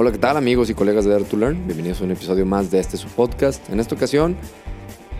[0.00, 1.66] Hola, ¿qué tal amigos y colegas de Dare to Learn?
[1.66, 3.68] Bienvenidos a un episodio más de este su podcast.
[3.68, 4.36] En esta ocasión,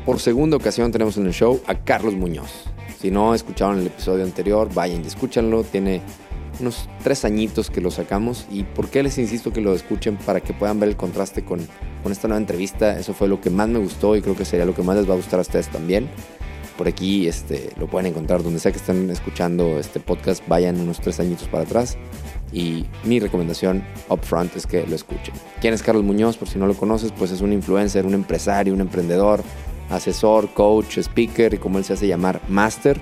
[0.07, 2.67] por segunda ocasión tenemos en el show a Carlos Muñoz.
[3.01, 5.65] Si no escucharon el episodio anterior, vayan y escúchanlo.
[5.65, 6.01] Tiene
[6.61, 8.47] unos tres añitos que lo sacamos.
[8.53, 10.17] ¿Y por qué les insisto que lo escuchen?
[10.17, 11.59] Para que puedan ver el contraste con,
[12.05, 13.01] con esta nueva entrevista.
[13.01, 15.11] Eso fue lo que más me gustó y creo que sería lo que más les
[15.11, 16.09] va a gustar a ustedes también.
[16.77, 20.47] Por aquí este, lo pueden encontrar donde sea que estén escuchando este podcast.
[20.47, 21.99] Vayan unos tres añitos para atrás
[22.53, 25.35] y mi recomendación upfront es que lo escuchen.
[25.61, 26.37] ¿Quién es Carlos Muñoz?
[26.37, 29.43] Por si no lo conoces, pues es un influencer, un empresario, un emprendedor,
[29.91, 32.99] asesor, coach, speaker y como él se hace llamar, master.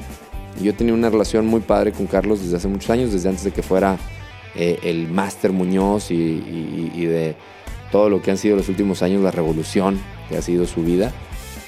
[0.62, 3.50] yo tenía una relación muy padre con Carlos desde hace muchos años, desde antes de
[3.50, 3.98] que fuera
[4.54, 6.14] eh, el Master Muñoz y,
[6.94, 7.36] y, de
[7.92, 11.12] todo lo que han sido los últimos años, la revolución que ha sido su vida.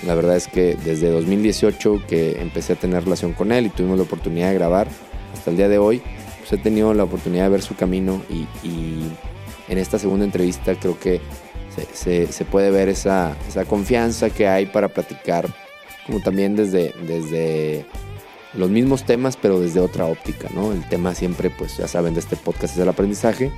[0.06, 3.98] La verdad es que desde 2018 que empecé a tener relación con él y tuvimos
[3.98, 4.88] la oportunidad de grabar
[5.34, 6.00] hasta el día de hoy,
[6.48, 8.46] pues, he tenido la oportunidad de ver su camino y,
[9.68, 11.20] en esta segunda entrevista creo que
[11.92, 13.36] se, puede ver esa,
[13.68, 15.46] confianza que hay para platicar,
[16.06, 17.84] como también desde, desde
[18.54, 20.72] los mismos temas, pero desde otra óptica, ¿no?
[20.72, 23.52] El tema siempre, pues ya saben, de este podcast es el aprendizaje.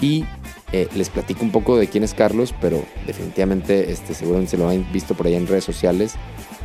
[0.00, 0.24] Y
[0.72, 4.68] eh, les platico un poco de quién es Carlos, pero definitivamente, este, seguramente se lo
[4.70, 6.14] han visto por ahí en redes sociales.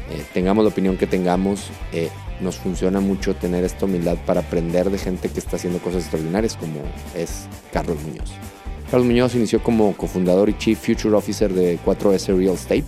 [0.10, 2.10] Eh, tengamos la opinión que tengamos, eh,
[2.42, 6.56] nos funciona mucho tener esta humildad para aprender de gente que está haciendo cosas extraordinarias
[6.56, 6.82] como
[7.16, 8.32] es Carlos Muñoz.
[8.90, 12.86] Carlos Muñoz inició como cofundador y Chief Future Officer de 4S Real Estate,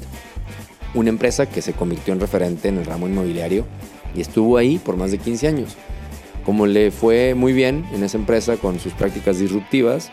[0.93, 3.65] una empresa que se convirtió en referente en el ramo inmobiliario
[4.15, 5.75] y estuvo ahí por más de 15 años.
[6.45, 10.11] Como le fue muy bien en esa empresa con sus prácticas disruptivas,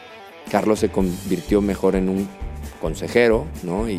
[0.51, 2.29] Carlos se convirtió mejor en un
[2.87, 3.91] consejero, ¿no?
[3.91, 3.99] Y,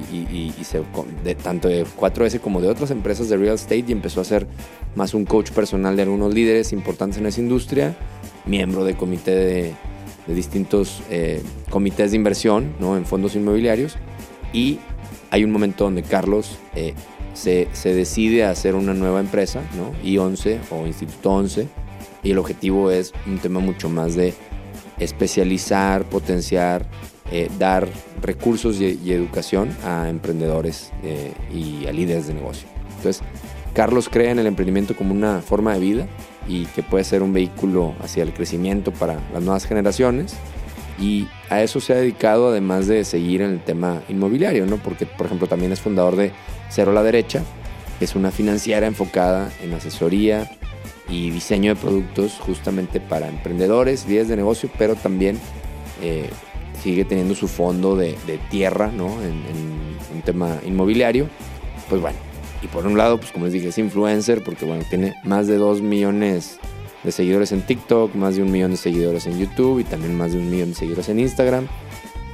[1.26, 4.48] de, tanto de 4S como de otras empresas de real estate y empezó a ser
[4.96, 7.98] más un coach personal de algunos líderes importantes en esa industria,
[8.46, 9.76] miembro de comité de,
[10.34, 12.96] distintos eh, comités de inversión, ¿no?
[12.96, 13.98] En fondos inmobiliarios
[14.54, 14.80] y
[15.32, 16.94] hay un momento donde Carlos eh,
[17.34, 19.92] se, se, decide a hacer una nueva empresa, ¿no?
[20.02, 21.68] I11 o Instituto 11
[22.24, 24.34] y el objetivo es un tema mucho más de
[24.98, 26.90] especializar, potenciar
[27.32, 27.88] eh, dar
[28.22, 32.68] recursos y, educación a emprendedores eh, y a líderes de negocio.
[32.98, 33.22] Entonces,
[33.74, 36.08] Carlos cree en el emprendimiento como una forma de vida
[36.48, 40.36] y que puede ser un vehículo hacia el crecimiento para las nuevas generaciones.
[41.00, 44.78] Y a eso se ha dedicado además de seguir en el tema inmobiliario, ¿no?
[44.78, 46.32] Porque, por ejemplo, también es fundador de
[46.70, 47.44] Cero a la Derecha,
[48.00, 50.50] que es una financiera enfocada en asesoría
[51.10, 55.40] y diseño de productos justamente para emprendedores, líderes de negocio, pero también
[56.02, 56.30] eh,
[56.82, 58.16] sigue teniendo su fondo de,
[58.50, 59.22] tierra, ¿no?
[59.22, 59.68] En,
[60.14, 61.28] un tema inmobiliario.
[61.90, 62.18] Pues bueno,
[62.64, 65.58] y por un lado, pues como les dije, es influencer porque bueno, tiene más de
[65.58, 66.60] 2 millones
[67.04, 70.32] de seguidores en TikTok, más de un millón de seguidores en YouTube y también más
[70.32, 71.68] de un millón de seguidores en Instagram.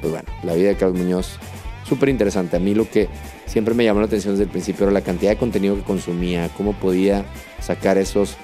[0.01, 1.39] Pues bueno, la vida de Carlos Muñoz,
[1.87, 2.57] súper interesante.
[2.57, 3.09] A mí lo que
[3.45, 6.49] siempre me llamó la atención desde el principio era la cantidad de contenido que consumía,
[6.55, 7.25] cómo podía
[7.59, 8.37] sacar esos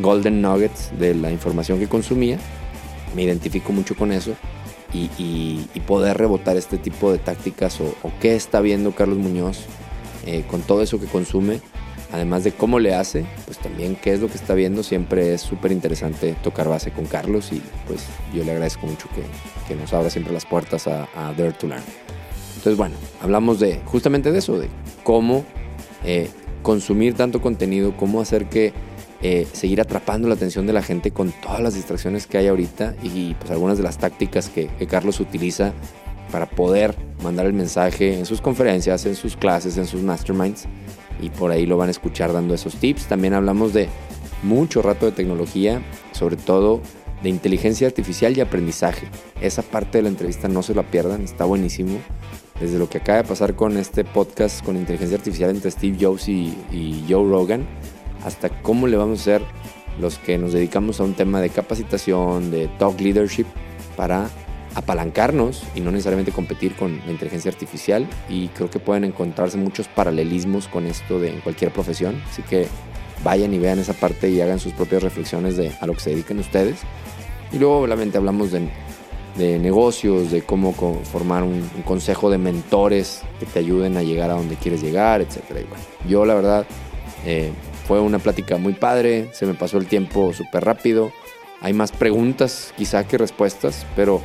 [0.00, 2.38] golden nuggets de la información que consumía.
[3.14, 4.34] Me identifico mucho con eso
[4.92, 9.64] y, poder rebotar este tipo de tácticas o, qué está viendo Carlos Muñoz
[10.26, 11.60] eh, con todo eso que consume,
[12.12, 15.40] además de cómo le hace, pues también qué es lo que está viendo, siempre es
[15.40, 20.10] súper interesante tocar base con Carlos y pues yo le agradezco mucho que, nos abra
[20.10, 21.82] siempre las puertas a, Dare to Learn.
[22.56, 24.68] Entonces bueno, hablamos de justamente de eso, de
[25.02, 25.44] cómo
[26.04, 26.28] eh,
[26.62, 28.72] consumir tanto contenido, cómo hacer que
[29.24, 32.96] eh, seguir atrapando la atención de la gente con todas las distracciones que hay ahorita
[33.04, 35.72] y pues algunas de las tácticas que, Carlos utiliza
[36.32, 40.66] para poder mandar el mensaje en sus conferencias, en sus clases, en sus masterminds
[41.20, 43.06] y por ahí lo van a escuchar dando esos tips.
[43.06, 43.88] También hablamos de
[44.42, 46.80] mucho rato de tecnología, sobre todo
[47.22, 49.06] de inteligencia artificial y aprendizaje.
[49.40, 51.98] Esa parte de la entrevista no se la pierdan, está buenísimo.
[52.60, 56.28] Desde lo que acaba de pasar con este podcast con inteligencia artificial entre Steve Jobs
[56.28, 57.66] y, y Joe Rogan,
[58.24, 59.42] hasta cómo le vamos a hacer
[60.00, 63.46] los que nos dedicamos a un tema de capacitación, de talk leadership,
[63.96, 64.30] para
[64.74, 68.06] apalancarnos y no necesariamente competir con la inteligencia artificial.
[68.28, 72.22] Y creo que pueden encontrarse muchos paralelismos con esto de en cualquier profesión.
[72.30, 72.66] Así que
[73.22, 76.10] vayan y vean esa parte y hagan sus propias reflexiones de a lo que se
[76.10, 76.80] dediquen ustedes.
[77.52, 78.70] Y luego obviamente hablamos de,
[79.58, 84.56] negocios, de cómo formar un, consejo de mentores que te ayuden a llegar a donde
[84.56, 85.66] quieres llegar, etc.
[86.08, 86.66] yo la verdad...
[87.26, 87.52] Eh,
[87.92, 91.12] fue una plática muy padre, se me pasó el tiempo súper rápido.
[91.60, 94.22] Hay más preguntas quizá que respuestas, pero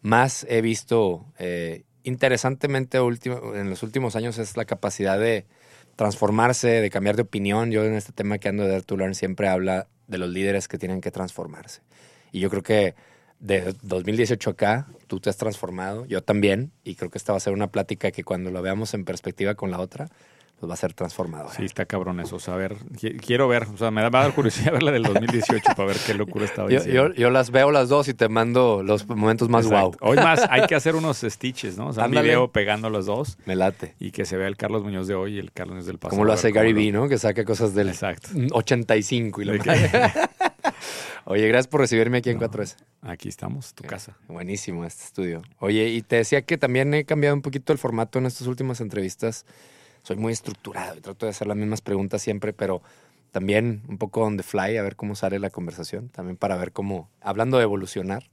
[0.00, 5.46] más he visto eh, interesantemente último- en los últimos años es la capacidad de
[5.96, 7.70] transformarse, de cambiar de opinión.
[7.70, 11.00] Yo en este tema que ando de Dare siempre habla de los líderes que tienen
[11.00, 11.80] que transformarse.
[12.32, 12.94] Y yo creo que
[13.40, 17.40] de 2018 acá, tú te has transformado, yo también, y creo que esta va a
[17.40, 20.08] ser una plática que cuando lo veamos en perspectiva con la otra,
[20.62, 21.52] pues va a ser transformadora.
[21.52, 22.36] Sí, está cabrón eso.
[22.36, 24.84] O sea, a ver, qui- quiero ver, o sea, me va a dar curiosidad ver
[24.84, 27.08] la del 2018 para ver qué locura estaba Yo, diciendo.
[27.08, 29.98] yo- yo las veo las dos y te mando los momentos más Exacto.
[30.00, 30.10] wow.
[30.10, 31.88] Hoy más, hay que hacer unos stitches, ¿no?
[31.88, 32.28] O sea, un Ándale.
[32.28, 33.96] video pegando los dos Me late.
[33.98, 36.10] y que se vea el Carlos Muñoz de hoy y el Carlos Muñoz del pasado.
[36.16, 37.08] Como lo hace Gary Vee, ¿no?
[37.08, 38.28] Que saca cosas del Exacto.
[38.52, 39.68] 85 y lo que-
[41.24, 42.48] Oye, gracias por recibirme aquí en No.
[42.48, 42.76] 4S.
[43.02, 44.16] Aquí estamos, tu casa.
[44.28, 45.42] Buenísimo este estudio.
[45.58, 48.80] Oye, y te decía que también he cambiado un poquito el formato en estas últimas
[48.80, 49.44] entrevistas.
[50.02, 52.82] Soy muy estructurado y trato de hacer las mismas preguntas siempre, pero
[53.30, 56.08] también un poco on the fly, a ver cómo sale la conversación.
[56.10, 58.24] También para ver cómo, hablando de evolucionar,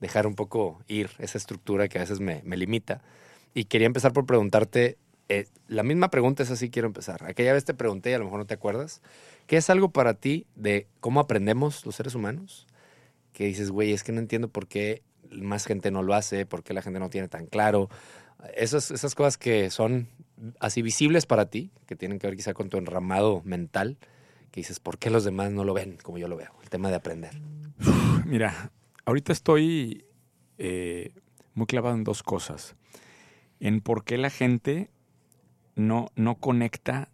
[0.00, 3.02] dejar un poco ir esa estructura que a veces me, me limita.
[3.52, 4.96] Y quería empezar por preguntarte,
[5.28, 7.24] eh, la misma pregunta es así, quiero empezar.
[7.24, 9.02] Aquella vez te pregunté y a lo mejor no te acuerdas,
[9.46, 12.66] ¿qué es algo para ti de cómo aprendemos los seres humanos?
[13.32, 16.62] Que dices, güey, es que no entiendo por qué más gente no lo hace, por
[16.62, 17.90] qué la gente no tiene tan claro.
[18.56, 20.08] Esas, esas cosas que son
[20.60, 23.98] así visibles para ti, que tienen que ver quizá con tu enramado mental,
[24.50, 26.52] que dices, ¿por qué los demás no lo ven como yo lo veo?
[26.62, 27.40] El tema de aprender.
[28.24, 28.72] Mira,
[29.04, 30.04] ahorita estoy
[30.58, 31.12] eh,
[31.54, 32.76] muy clavado en dos cosas.
[33.60, 34.90] En por qué la gente
[35.74, 37.08] no, no conecta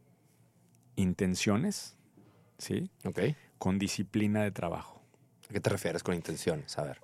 [0.96, 1.96] intenciones,
[2.58, 2.90] ¿sí?
[3.04, 3.20] ¿Ok?
[3.58, 5.02] Con disciplina de trabajo.
[5.48, 6.78] ¿A qué te refieres con intenciones?
[6.78, 7.00] A ver.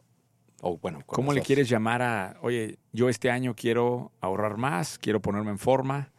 [0.61, 4.99] O bueno, con ¿Cómo le quieres llamar a, oye, yo este año quiero ahorrar más,
[4.99, 6.13] quiero ponerme en forma,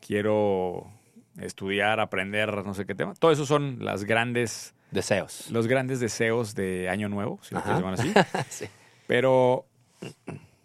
[0.00, 0.90] quiero
[1.38, 3.14] estudiar, aprender, no sé qué tema?
[3.14, 5.50] Todo eso son las grandes, Deseos.
[5.50, 8.12] los grandes deseos de Año Nuevo, si lo quieres llamar así.
[8.48, 8.66] sí.
[9.06, 9.66] Pero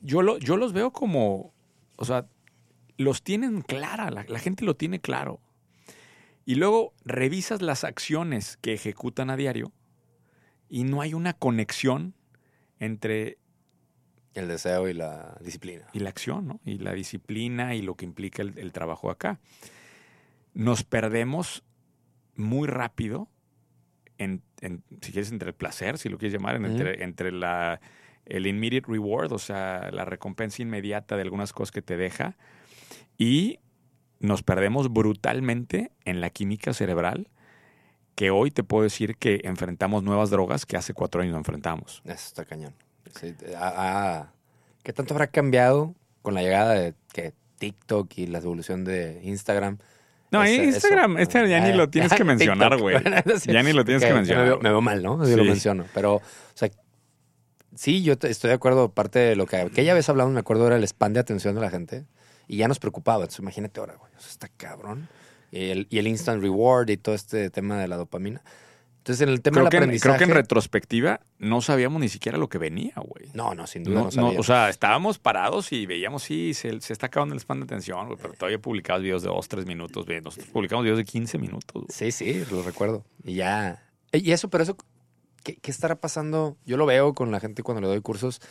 [0.02, 1.54] yo, lo, yo los veo como,
[1.98, 2.26] o sea,
[2.98, 5.40] los tienen clara, la, la gente lo tiene claro.
[6.46, 9.72] Y luego revisas las acciones que ejecutan a diario
[10.68, 12.16] y no hay una conexión
[12.80, 13.38] entre
[14.34, 15.86] El deseo y la disciplina.
[15.94, 16.60] y la acción, ¿no?
[16.66, 19.40] Y la disciplina y lo que implica el, el trabajo acá.
[20.54, 21.64] Nos perdemos
[22.36, 23.28] muy rápido,
[24.18, 27.80] en, en- si quieres, entre el placer, si lo quieres llamar, en- entre, entre la,
[28.26, 32.38] el immediate reward, o sea, la recompensa inmediata de algunas cosas que te deja,
[33.18, 33.60] y
[34.20, 37.30] nos perdemos brutalmente en la química cerebral,
[38.20, 42.02] que hoy te puedo decir que enfrentamos nuevas drogas que hace cuatro años no enfrentamos.
[42.04, 42.74] Eso está cañón.
[43.18, 44.32] Sí, ah, ah,
[44.84, 49.78] ¿Qué tanto habrá cambiado con la llegada de que TikTok y la evolución de Instagram?
[50.32, 51.22] No, Instagram, eso.
[51.22, 52.98] Instagram ya ni lo tienes que mencionar, güey.
[53.48, 54.44] Ya ni lo tienes que Me mencionar.
[54.44, 55.22] veo, me veo mal, ¿no?
[55.22, 55.86] Así lo menciono.
[55.94, 56.22] Pero, o
[56.56, 56.70] sea,
[57.74, 58.92] sí, yo te- estoy de acuerdo.
[58.92, 61.62] Parte de lo que aquella vez hablamos, me acuerdo, era el span de atención de
[61.62, 62.04] la gente.
[62.50, 63.20] Y ya nos preocupaba.
[63.24, 64.12] Entonces, imagínate ahora, güey.
[64.20, 65.08] Eso está cabrón.
[65.52, 68.42] Y el, y el instant reward y todo este tema de la dopamina.
[69.00, 70.18] Entonces, en el tema Creo del que, en, aprendizaje.
[70.18, 73.30] creo que en retrospectiva no sabíamos ni siquiera lo que venía, güey.
[73.34, 74.40] No, no, sin duda No, no, no, sabía.
[74.40, 78.06] o sea, estábamos parados y veíamos, sí, se, se está acabando el span de atención,
[78.08, 80.06] güey, pero todavía publicabas videos de 2, 3 minutos.
[80.06, 80.22] güey.
[80.22, 81.74] Nosotros publicamos videos de 15 minutos.
[81.74, 81.86] güey.
[81.90, 83.04] Sí, sí, lo recuerdo.
[83.24, 83.82] Y ya.
[84.12, 84.78] Y eso, pero eso,
[85.44, 86.58] ¿qué, qué estará pasando?
[86.66, 88.42] Yo lo veo con la gente cuando le doy cursos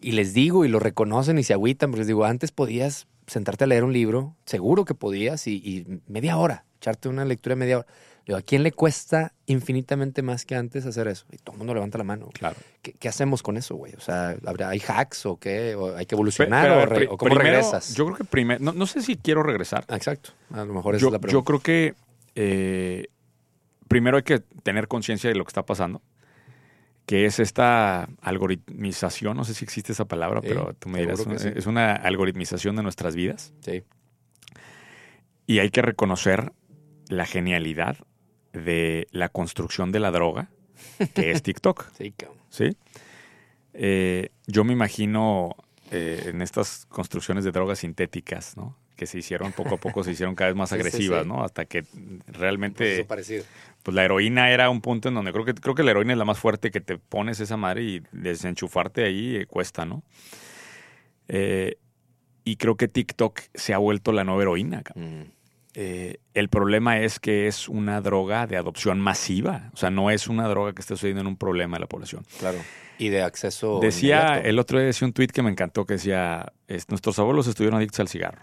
[0.00, 3.64] y les digo y lo reconocen y se agüitan, porque les digo, antes podías sentarte
[3.64, 7.60] a leer un libro, seguro que podías, y, y media hora, echarte una lectura de
[7.60, 7.86] media hora.
[7.88, 11.26] Le Digo, ¿a quién le cuesta infinitamente más que antes hacer eso?
[11.30, 12.28] Y todo el mundo levanta la mano.
[12.32, 12.56] Claro.
[12.82, 13.94] ¿Qué, qué hacemos con eso, güey?
[13.94, 15.76] O sea, ¿habrá, ¿hay hacks o qué?
[15.76, 17.94] ¿O ¿Hay que evolucionar Pero, o, re- cómo primero, regresas?
[17.94, 19.84] Yo creo que primero, no, no sé si quiero regresar.
[19.90, 20.30] Exacto.
[20.52, 21.46] A lo mejor esa Yo, es la yo pregunta.
[21.46, 21.94] creo que
[22.34, 23.06] eh,
[23.86, 26.02] primero hay que tener conciencia de lo que está pasando,
[27.06, 31.20] que es esta algoritmización, no sé si existe esa palabra, Sí, pero tú me dirás,
[31.38, 31.48] sí.
[31.54, 33.84] es una algoritmización de nuestras vidas Sí.
[35.46, 36.52] y hay que reconocer
[37.08, 37.96] la genialidad
[38.52, 40.50] de la construcción de la droga,
[41.14, 41.86] que es TikTok.
[41.96, 42.38] Sí, cabrón.
[42.48, 42.76] ¿sí?
[43.74, 45.54] Eh, yo me imagino
[45.92, 48.76] eh, en estas construcciones de drogas sintéticas, ¿no?
[48.96, 51.28] Que se hicieron poco a poco, se hicieron cada vez más Sí, sí, agresivas, sí.
[51.28, 51.44] ¿no?
[51.44, 53.44] Hasta que Pues realmente, parecido.
[53.82, 56.18] pues la heroína era un punto en donde creo que creo que la heroína es
[56.18, 60.02] la más fuerte que te pones esa madre y desenchufarte ahí eh, cuesta, ¿no?
[61.28, 61.76] Eh,
[62.44, 64.82] y creo que TikTok se ha vuelto la nueva heroína.
[64.94, 65.22] Mm.
[65.78, 69.70] Eh, el problema es que es una droga de adopción masiva.
[69.74, 72.24] O sea, no es una droga que esté sucediendo en un problema de la población.
[72.38, 72.58] Claro.
[72.98, 73.78] Y de acceso.
[73.80, 74.48] Decía, inmediato.
[74.48, 77.76] el otro día decía un tweet que me encantó que decía, es, nuestros abuelos estuvieron
[77.76, 78.40] adictos al cigarro,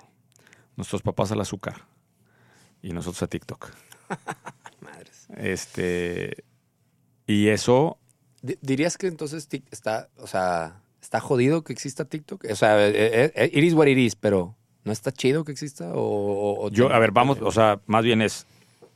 [0.75, 1.85] nuestros papás al azúcar
[2.81, 3.69] y nosotros a TikTok.
[4.81, 5.27] Madres.
[5.37, 6.43] Este,
[7.27, 7.97] y eso,
[8.41, 12.45] Di- ¿Dirías que entonces está, o sea, está jodido que exista TikTok?
[12.51, 15.93] O sea, eh, eh, it is what it is, pero ¿no está chido que exista?
[15.93, 18.45] O, o- yo, a ver, vamos, o sea, más bien es,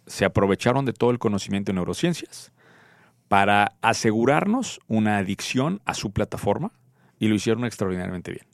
[0.05, 2.51] se aprovecharon de todo el conocimiento en neurociencias
[3.29, 6.71] para asegurarnos una adicción a su plataforma
[7.19, 8.46] y lo hicieron extraordinariamente bien.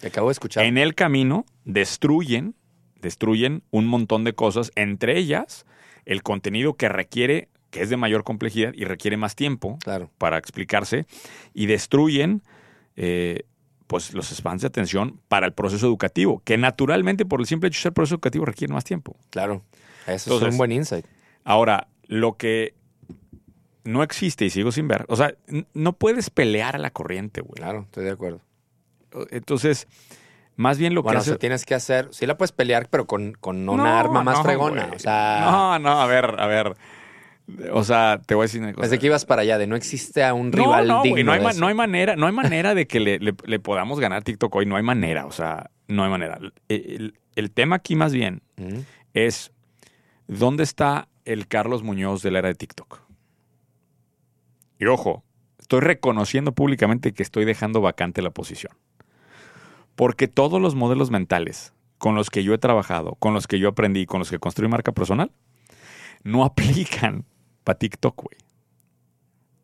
[0.00, 0.64] Te acabo de escuchar.
[0.64, 2.54] En el camino destruyen,
[3.00, 5.66] destruyen un montón de cosas, entre ellas
[6.06, 10.10] el contenido que requiere, que es de mayor complejidad y requiere más tiempo Claro.
[10.18, 11.06] para explicarse,
[11.54, 12.42] y destruyen
[12.96, 13.44] eh,
[13.86, 17.78] pues los spans de atención para el proceso educativo, que naturalmente por el simple hecho
[17.78, 19.16] de ser proceso educativo requiere más tiempo.
[19.30, 19.62] Claro.
[20.06, 21.04] Eso es un buen insight.
[21.44, 22.74] Ahora, lo que
[23.84, 25.34] no existe y sigo sin ver, o sea,
[25.74, 27.54] no puedes pelear a la corriente, güey.
[27.56, 28.40] Claro, estoy de acuerdo.
[29.30, 29.86] Entonces,
[30.56, 31.38] más bien lo Bueno, que o sea, hace...
[31.38, 32.08] tienes que hacer.
[32.12, 34.82] Sí la puedes pelear, pero con, con una No, arma más no, fregona.
[34.84, 34.96] güey.
[34.96, 36.76] O sea, No, no, a ver, a ver.
[37.72, 38.86] O sea, te voy a decir una cosa.
[38.86, 41.24] desde que ibas para allá, de no existe a un no, rival no, güey, digno.
[41.24, 41.60] no hay, de ma- eso.
[41.60, 44.66] no hay manera, no hay manera de que le, le- le podamos ganar TikTok hoy.
[44.66, 46.38] No hay manera, o sea, no hay manera.
[46.40, 48.80] El, el- el tema aquí más bien Mm.
[49.14, 49.50] es
[50.28, 53.00] ¿dónde está el Carlos Muñoz de la era de TikTok?
[54.78, 55.24] Y ojo,
[55.58, 58.72] estoy reconociendo públicamente que estoy dejando vacante la posición.
[60.00, 63.68] Porque todos los modelos mentales con los que yo he trabajado, con los que yo
[63.68, 65.30] aprendí, con los que construí marca personal,
[66.24, 67.26] no aplican
[67.64, 68.38] para TikTok, güey.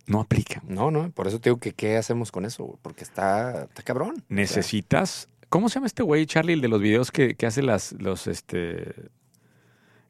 [0.07, 0.63] No aplican.
[0.69, 2.79] No, no, por eso te digo que qué hacemos con eso, güey?
[2.83, 4.23] porque está, está cabrón.
[4.29, 5.31] Necesitas.
[5.49, 8.27] ¿Cómo se llama este güey, Charlie, el de los videos que, que hace las, los,
[8.27, 8.95] este,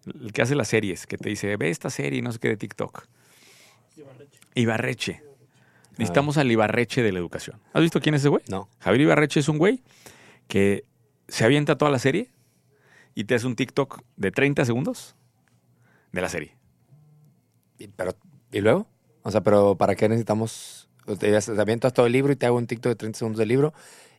[0.06, 2.56] el que hace las series, que te dice, ve esta serie, no sé qué, de
[2.56, 3.06] TikTok.
[4.56, 5.22] Ibarreche.
[5.98, 7.60] Necesitamos al Ibarreche de la educación.
[7.72, 8.42] ¿Has visto quién es ese güey?
[8.48, 8.68] no.
[8.80, 9.84] Javier Ibarreche es un güey
[10.48, 10.84] que
[11.28, 12.30] se avienta toda la serie
[13.14, 15.16] y te hace un TikTok de 30 segundos
[16.12, 16.56] de la serie.
[17.78, 18.16] Y, pero,
[18.52, 18.86] ¿Y luego?
[19.22, 20.88] O sea, pero ¿para qué necesitamos?
[21.18, 23.48] Te, te avientas todo el libro y te hago un TikTok de 30 segundos del
[23.48, 23.74] libro.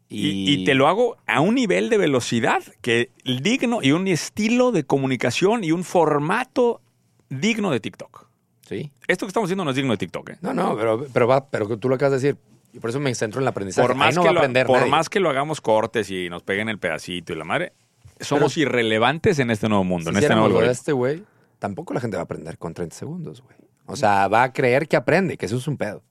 [0.10, 4.08] Y, Y, y te lo hago a un nivel de velocidad que digno y un
[4.08, 6.82] estilo de comunicación y un formato
[7.30, 8.28] digno de TikTok.
[8.68, 8.92] Sí.
[9.08, 10.30] Esto que estamos haciendo no es digno de TikTok.
[10.32, 10.38] ¿eh?
[10.42, 12.42] No, no, pero, pero va, pero tú lo acabas de decir.
[12.78, 13.88] Y por eso me centro en el aprendizaje.
[13.88, 14.92] Por, más, no que lo, por nadie.
[14.92, 17.74] más que lo hagamos cortes y nos peguen el pedacito y la madre,
[18.20, 20.72] somos irrelevantes en este nuevo mundo, si en este nuevo algoritmo.
[20.72, 21.24] este güey,
[21.58, 23.58] tampoco la gente va a aprender con 30 segundos, güey.
[23.88, 26.04] O sea, va a creer que aprende, que eso es un pedo.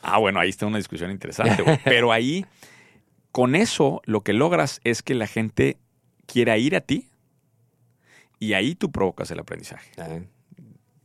[0.00, 1.78] Ah, bueno, ahí está una discusión interesante, güey.
[1.84, 2.46] Pero ahí,
[3.30, 5.76] con eso, lo que logras es que la gente
[6.24, 7.10] quiera ir a ti
[8.38, 9.90] y ahí tú provocas el aprendizaje.
[9.98, 10.26] ¿eh?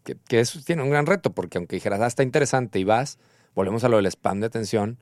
[0.04, 3.20] Que, que eso tiene un gran reto, porque aunque dijeras, ah, está interesante y vas,
[3.56, 4.98] volvemos a lo del spam de atención.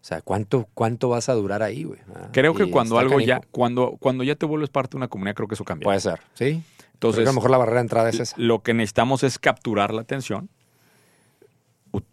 [0.00, 2.00] O sea, ¿cuánto, cuánto vas a durar ahí, güey?
[2.14, 5.36] Ah, Creo que cuando algo ya, cuando, cuando ya te vuelves parte de una comunidad,
[5.36, 5.84] creo que eso cambia.
[5.84, 6.62] Puede ser, ¿sí?
[6.94, 8.36] Entonces, a lo mejor la barrera de entrada es esa.
[8.38, 10.48] lo que necesitamos es capturar la atención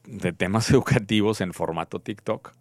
[0.05, 2.51] de temas educativos en formato TikTok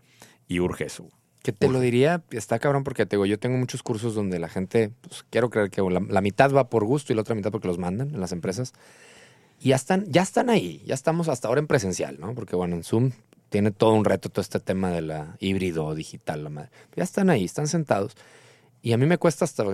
[0.46, 1.06] y urge eso.
[1.42, 4.48] Que te lo diría, está cabrón, porque te digo, yo tengo muchos cursos donde la
[4.48, 7.50] gente, pues quiero creer que la, la mitad va por gusto y la otra mitad
[7.50, 8.72] porque los mandan en las empresas.
[9.60, 12.34] Y ya están, ya están ahí, ya estamos hasta ahora en presencial, ¿no?
[12.34, 13.10] Porque bueno, en Zoom
[13.48, 16.70] tiene todo un reto todo este tema de la híbrido digital, la madre.
[16.94, 18.16] Ya están ahí, están sentados.
[18.82, 19.64] Y a mí me cuesta hasta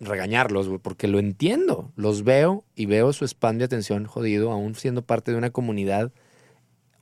[0.00, 1.92] regañarlos, güey, porque lo entiendo.
[1.96, 6.12] Los veo y veo su spam de atención jodido, aún siendo parte de una comunidad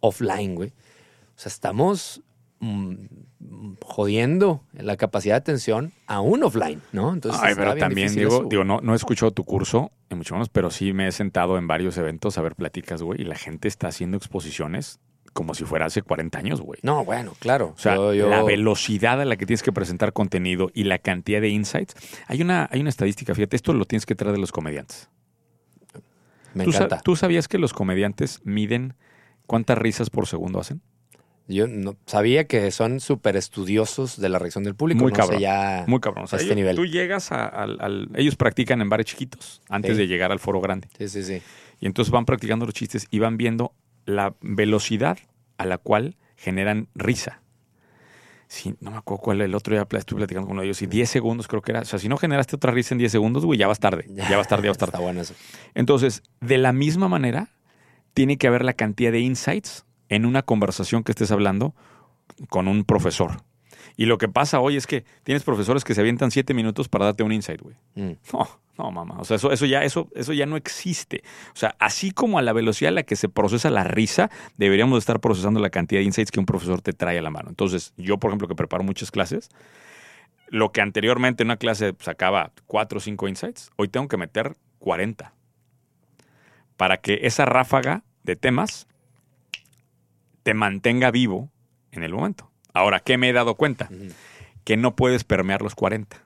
[0.00, 0.70] offline, güey.
[0.70, 2.22] O sea, estamos
[2.60, 7.12] mm, jodiendo la capacidad de atención aún offline, ¿no?
[7.12, 10.48] Entonces, Ay, pero también digo, digo, no, no he escuchado tu curso, en mucho menos,
[10.48, 13.68] pero sí me he sentado en varios eventos a ver pláticas, güey, y la gente
[13.68, 15.00] está haciendo exposiciones
[15.32, 16.80] como si fuera hace 40 años, güey.
[16.82, 17.72] No, bueno, claro.
[17.76, 21.48] O sea, la velocidad a la que tienes que presentar contenido y la cantidad de
[21.48, 21.94] insights.
[22.26, 25.08] Hay una, hay una estadística, fíjate, esto lo tienes que traer de los comediantes.
[26.54, 27.00] Me ¿Tú, encanta.
[27.00, 28.94] ¿Tú sabías que los comediantes miden
[29.46, 30.82] cuántas risas por segundo hacen?
[31.50, 35.02] Yo no, sabía que son súper estudiosos de la reacción del público.
[35.02, 35.36] Muy no cabrón.
[35.38, 36.24] Sé ya muy cabrón.
[36.24, 36.76] O sea, a este ellos- nivel.
[36.76, 39.98] Tú llegas a- al, al- Ellos practican en bares chiquitos antes Sí.
[39.98, 40.88] de llegar al foro grande.
[40.98, 41.42] Sí, sí, sí.
[41.80, 43.74] Y entonces van practicando los chistes y van viendo
[44.06, 45.18] la velocidad
[45.58, 47.42] a la cual generan risa.
[48.48, 50.86] Sí, no me acuerdo cuál el otro día estuve platicando con uno de ellos y
[50.86, 51.80] 10 segundos creo que era.
[51.82, 54.06] O sea, si no generaste otra risa en 10 segundos, güey, ya vas tarde.
[54.28, 54.90] Ya vas tarde, ya vas tarde.
[54.90, 55.34] Está bueno eso.
[55.74, 57.48] Entonces, de la misma manera,
[58.12, 61.74] tiene que haber la cantidad de insights en una conversación que estés hablando
[62.50, 63.42] con un profesor.
[63.96, 67.06] Y lo que pasa hoy es que tienes profesores que se avientan siete minutos para
[67.06, 67.76] darte un insight, güey.
[67.94, 68.16] Mm.
[68.32, 68.48] No,
[68.78, 69.16] no, mamá.
[69.18, 71.22] O sea, eso, eso, ya, eso, eso ya no existe.
[71.52, 74.98] O sea, así como a la velocidad a la que se procesa la risa, deberíamos
[74.98, 77.50] estar procesando la cantidad de insights que un profesor te trae a la mano.
[77.50, 79.50] Entonces, yo, por ejemplo, que preparo muchas clases,
[80.48, 84.56] lo que anteriormente en una clase sacaba cuatro o cinco insights, hoy tengo que meter
[84.78, 85.34] 40
[86.76, 88.88] para que esa ráfaga de temas
[90.50, 91.48] te mantenga vivo
[91.92, 92.50] en el momento.
[92.74, 93.88] Ahora, ¿qué me he dado cuenta?
[94.64, 96.16] Que no puedes permear los 40.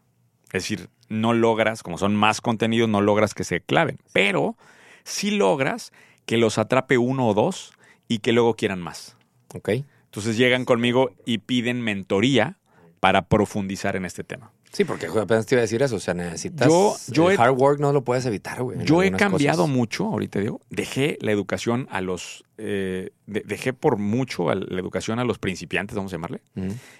[0.46, 3.98] Es decir, no logras, como son más contenidos, no logras que se claven.
[4.14, 4.56] Pero
[5.02, 5.92] sí logras
[6.24, 7.74] que los atrape uno o dos
[8.08, 9.18] y que luego quieran más.
[9.54, 9.68] Ok.
[10.06, 12.56] Entonces llegan conmigo y piden mentoría
[13.00, 14.52] para profundizar en este tema.
[14.74, 15.96] Sí, porque apenas te iba a decir eso.
[15.96, 16.68] O sea, necesitas.
[16.68, 18.84] Yo- yo el he- hard work no lo puedes evitar, güey.
[18.84, 19.74] Yo he cambiado cosas.
[19.76, 24.80] mucho, ahorita digo, dejé la educación a los, eh, de- dejé por mucho a la
[24.80, 26.42] educación a los principiantes, vamos a llamarle,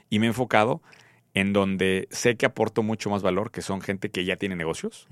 [0.08, 0.80] y me he enfocado
[1.34, 5.06] en donde sé que aporto mucho más valor, que son gente que ya tiene negocios.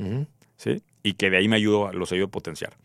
[0.56, 0.82] ¿sí?
[1.02, 2.76] Y que de ahí me ayudo, los ayudo a potenciar.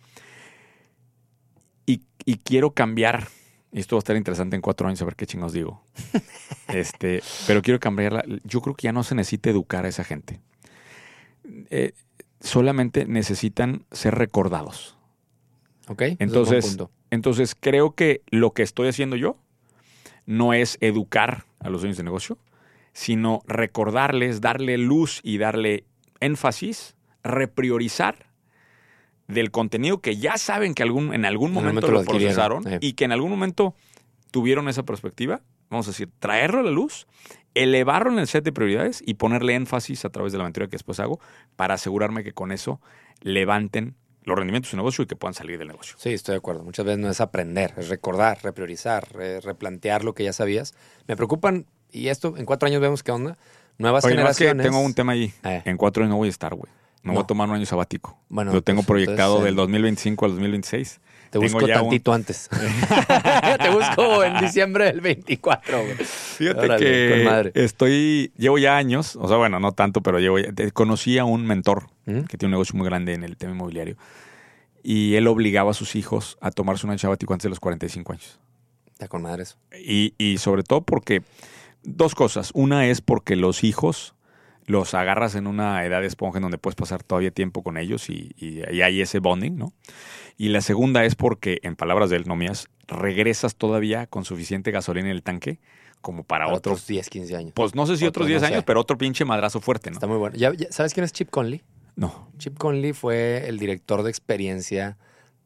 [1.85, 3.27] Y, y quiero cambiar,
[3.71, 5.83] y esto va a estar interesante en cuatro años, a ver qué chingos digo.
[6.69, 8.23] este, pero quiero cambiarla.
[8.43, 10.39] Yo creo que ya no se necesita educar a esa gente.
[11.69, 11.93] Eh,
[12.39, 14.97] solamente necesitan ser recordados.
[15.89, 16.01] Ok.
[16.01, 16.91] ese es Entonces, punto.
[17.11, 19.37] entonces creo que lo que estoy haciendo yo
[20.25, 22.37] no es educar a los dueños de negocio,
[22.93, 25.85] sino recordarles, darle luz y darle
[26.19, 28.26] énfasis, repriorizar
[29.27, 32.69] del contenido que ya saben que algún, en algún En momento, lo, procesaron sí.
[32.81, 33.75] y que en algún momento
[34.31, 37.07] tuvieron esa perspectiva, vamos a decir, traerlo a la luz,
[37.53, 40.75] elevarlo en el set de prioridades y ponerle énfasis a través de la mentoría que
[40.75, 41.19] después hago
[41.55, 42.79] para asegurarme que con eso
[43.21, 45.95] levanten los rendimientos de su negocio y que puedan salir del negocio.
[45.97, 46.63] Sí, estoy de acuerdo.
[46.63, 50.73] Muchas veces no es aprender, es recordar, repriorizar, re- replantear lo que ya sabías.
[51.07, 53.37] Me preocupan, y esto en cuatro años vemos qué onda,
[53.77, 54.65] nuevas Oye, que generaciones.
[54.65, 55.33] tengo un tema ahí.
[55.43, 55.61] Eh.
[55.65, 56.71] En cuatro años no voy a estar, güey.
[57.03, 57.21] Voy No.
[57.21, 58.17] a tomar un año sabático.
[58.29, 60.99] Bueno, Lo tengo pues, proyectado entonces, del eh, 2025 al 2026.
[61.29, 62.49] Te Tengo busco ya un- tantito antes.
[63.61, 65.95] Te busco en diciembre del 24, güey.
[65.97, 67.51] Fíjate Órale, que con madre.
[67.55, 71.25] estoy, llevo ya años, o sea, bueno, no tanto, pero llevo ya- te- conocí a
[71.25, 72.21] un mentor ¿Mm?
[72.21, 73.97] que tiene un negocio muy grande en el tema inmobiliario
[74.83, 78.13] y él obligaba a sus hijos a tomarse un año sabático antes de los 45
[78.13, 78.39] años.
[78.93, 79.57] Está con madre eso.
[79.77, 81.23] Y, y sobre todo porque,
[81.83, 82.51] dos cosas.
[82.53, 84.13] Una es porque los hijos
[84.67, 88.09] los agarras en una edad de esponja en donde puedes pasar todavía tiempo con ellos
[88.09, 89.73] y, y- y hay ese bonding, ¿no?
[90.37, 94.69] Y la segunda es porque, en palabras de él, no mías, regresas todavía con suficiente
[94.71, 95.59] gasolina en el tanque
[96.01, 96.73] como para, Para otros.
[96.73, 97.51] otros 10, 15 años.
[97.55, 98.53] Pues no sé si otros, otros 10 no sé.
[98.53, 99.95] años, pero otro pinche madrazo fuerte, ¿no?
[99.95, 100.35] Está muy bueno.
[100.37, 101.63] ¿Ya, ya- sabes quién es Chip Conley?
[101.95, 102.29] No.
[102.37, 104.97] Chip Conley fue el director de experiencia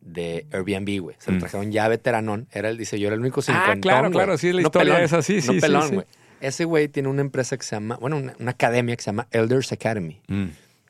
[0.01, 1.15] de Airbnb, güey.
[1.19, 1.39] Se lo Mm.
[1.41, 2.47] trajeron ya veteranón.
[2.51, 4.13] Era el, dice, yo era el único Ah, cincuentón, claro, güey.
[4.13, 5.99] claro, sí, es la No historia pelón, esa, sí, sí, no sí, pelón, sí.
[6.41, 9.27] Ese güey tiene una empresa que se llama, bueno, una, una academia que se llama
[9.31, 10.19] Elders Academy.
[10.27, 10.45] Mm.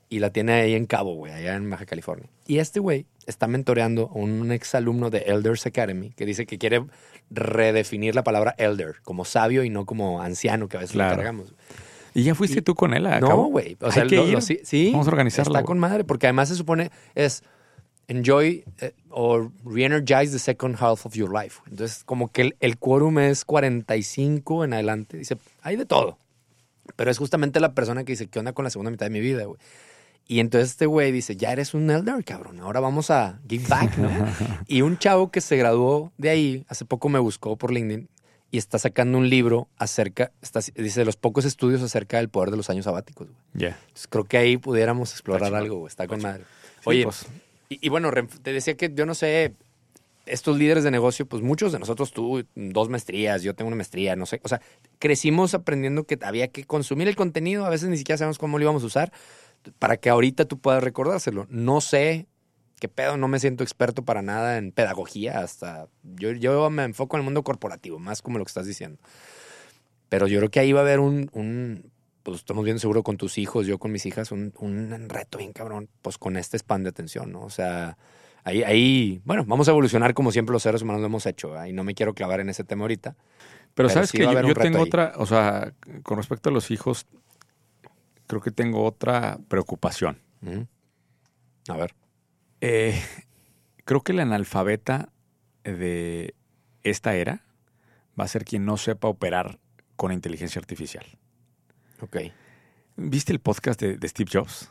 [0.10, 2.28] Y la tiene ahí en Cabo, güey, allá en Baja California.
[2.46, 6.84] Y este güey está mentoreando a un exalumno de Elders Academy que dice que quiere
[7.30, 11.12] redefinir la palabra elder como sabio y no como anciano que a veces Claro.
[11.12, 11.54] lo cargamos.
[12.14, 13.78] ¿Y ya fuiste Y- tú con él a No, güey.
[13.80, 14.42] O Hay sea, que lo- lo- ir.
[14.42, 17.44] sí, sí, Vamos a organizarlo, Está con madre, porque además se supone es
[18.12, 21.62] enjoy eh, or re-energize the second half of your life.
[21.70, 25.18] Entonces, como que el, el quórum es 45 en adelante.
[25.18, 26.18] Dice, hay de todo.
[26.96, 29.22] Pero es justamente la persona que dice, ¿qué onda con la segunda mitad de mi
[29.22, 29.60] vida, güey?
[30.28, 33.98] Y entonces este güey dice, ya eres un elder, cabrón, ahora vamos a give back,
[33.98, 34.10] ¿no?
[34.68, 38.08] y un chavo que se graduó de ahí, hace poco me buscó por LinkedIn
[38.52, 42.58] y está sacando un libro acerca, está, dice, los pocos estudios acerca del poder de
[42.58, 43.28] los años sabáticos.
[43.28, 43.40] güey.
[43.54, 43.78] Ya.
[43.80, 45.88] Entonces, creo que ahí pudiéramos explorar algo, güey.
[45.88, 46.44] Está con madre.
[46.44, 47.26] Sí, Oye, pues,
[47.72, 48.12] y, y bueno,
[48.44, 49.56] te decía que yo no sé,
[50.26, 54.18] estos líderes de negocio, pues muchos de nosotros, tú, dos maestrías, yo tengo una maestría,
[54.18, 54.42] no sé.
[54.44, 54.62] O sea,
[55.00, 58.64] crecimos aprendiendo que había que consumir el contenido, a veces ni siquiera sabemos cómo lo
[58.64, 59.14] íbamos a usar,
[59.80, 61.48] para que ahorita tú puedas recordárselo.
[61.50, 62.28] No sé
[62.82, 65.88] qué pedo, no me siento experto para nada en pedagogía, hasta.
[66.04, 69.00] Yo, yo me enfoco en el mundo corporativo, más como lo que estás diciendo.
[70.10, 71.91] Pero yo creo que ahí va a haber un
[72.24, 75.54] pues estamos viendo seguro con tus hijos, yo con mis hijas, un, un reto bien
[75.54, 77.42] cabrón, pues con este span de atención, ¿no?
[77.42, 77.98] O sea,
[78.44, 81.66] ahí, ahí, bueno, vamos a evolucionar como siempre los seres humanos lo hemos hecho, ¿verdad?
[81.66, 83.16] y no me quiero clavar en ese tema ahorita.
[83.74, 84.84] Pero, Pero sabes sí que yo, tengo ahí.
[84.84, 87.08] otra, o sea, con respecto a los hijos,
[88.28, 90.20] creo que tengo otra preocupación.
[91.68, 91.94] A ver.
[92.60, 93.02] Eh,
[93.86, 95.10] creo que el analfabeta
[95.64, 96.36] de
[96.84, 97.44] esta era
[98.20, 99.60] va a ser quien no sepa operar
[99.96, 101.06] con inteligencia artificial.
[102.02, 102.18] Ok.
[102.98, 104.70] ¿Viste el podcast de, de Steve Jobs?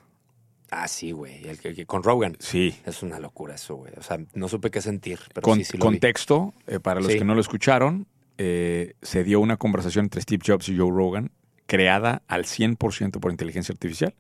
[0.70, 1.42] Ah, sí, güey.
[1.48, 2.36] el Con Rogan.
[2.38, 2.76] Sí.
[2.86, 3.92] Es una locura eso, güey.
[3.96, 5.86] O sea, no supe qué sentir, pero Con, sí, sí lo vi.
[5.94, 7.18] contexto, eh, para los Sí.
[7.18, 8.06] que no lo escucharon,
[8.38, 11.32] eh, se dio una conversación entre Steve Jobs y Joe Rogan
[11.66, 14.14] creada al 100% por inteligencia artificial.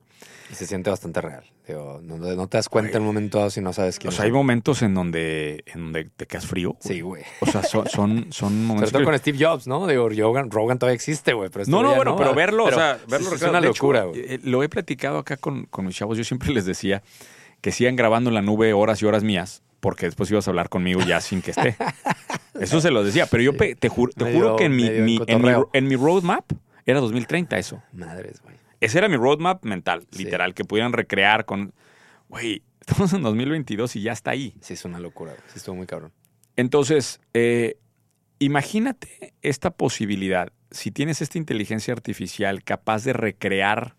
[0.50, 1.44] Y se siente bastante real.
[1.66, 4.10] Digo, no, no te das cuenta en un momento dado si no sabes quién O
[4.12, 4.26] sea, es.
[4.26, 6.70] hay momentos en donde, en donde te quedas frío.
[6.70, 6.80] güey.
[6.96, 7.22] Sí, güey.
[7.40, 8.90] O sea, son, son, son Sobre momentos...
[8.92, 9.86] todo que- con Steve Jobs, ¿no?
[9.86, 11.48] Digo, Rogan, Rogan todavía existe, güey.
[11.50, 14.20] pero No, no, bueno, pero verlo, Pero o sea, verlo Es, una hecho, locura, güey.
[14.20, 16.18] eh, lo he platicado acá con, con mis chavos.
[16.18, 17.02] Yo siempre les decía
[17.60, 20.68] que sigan grabando en la nube horas y horas mías, porque después ibas a hablar
[20.70, 21.76] conmigo ya sin que esté.
[22.60, 24.92] Eso se lo decía, pero yo te, juro- te Medio- juro que en mi, en
[24.92, 25.70] mi- en, mi, cotorreo.
[25.72, 26.44] en mi roadmap
[26.84, 27.80] era 2030 eso.
[27.92, 28.56] Madres, güey.
[28.80, 30.24] Ese era mi roadmap mental, Sí.
[30.24, 31.72] literal, que pudieran recrear con...
[32.28, 34.54] Güey, estamos en 2022 y ya está ahí.
[34.60, 35.34] Sí, es una locura.
[35.48, 36.12] Sí, estuvo muy cabrón.
[36.56, 37.78] Entonces, eh,
[38.38, 40.52] imagínate esta posibilidad.
[40.70, 43.96] Si tienes esta inteligencia artificial capaz de recrear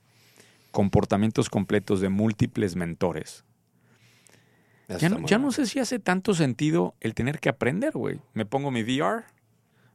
[0.72, 3.44] comportamientos completos de múltiples mentores,
[5.00, 8.20] ya, no sé si hace tanto sentido el tener que aprender, güey.
[8.34, 9.24] Me pongo mi VR.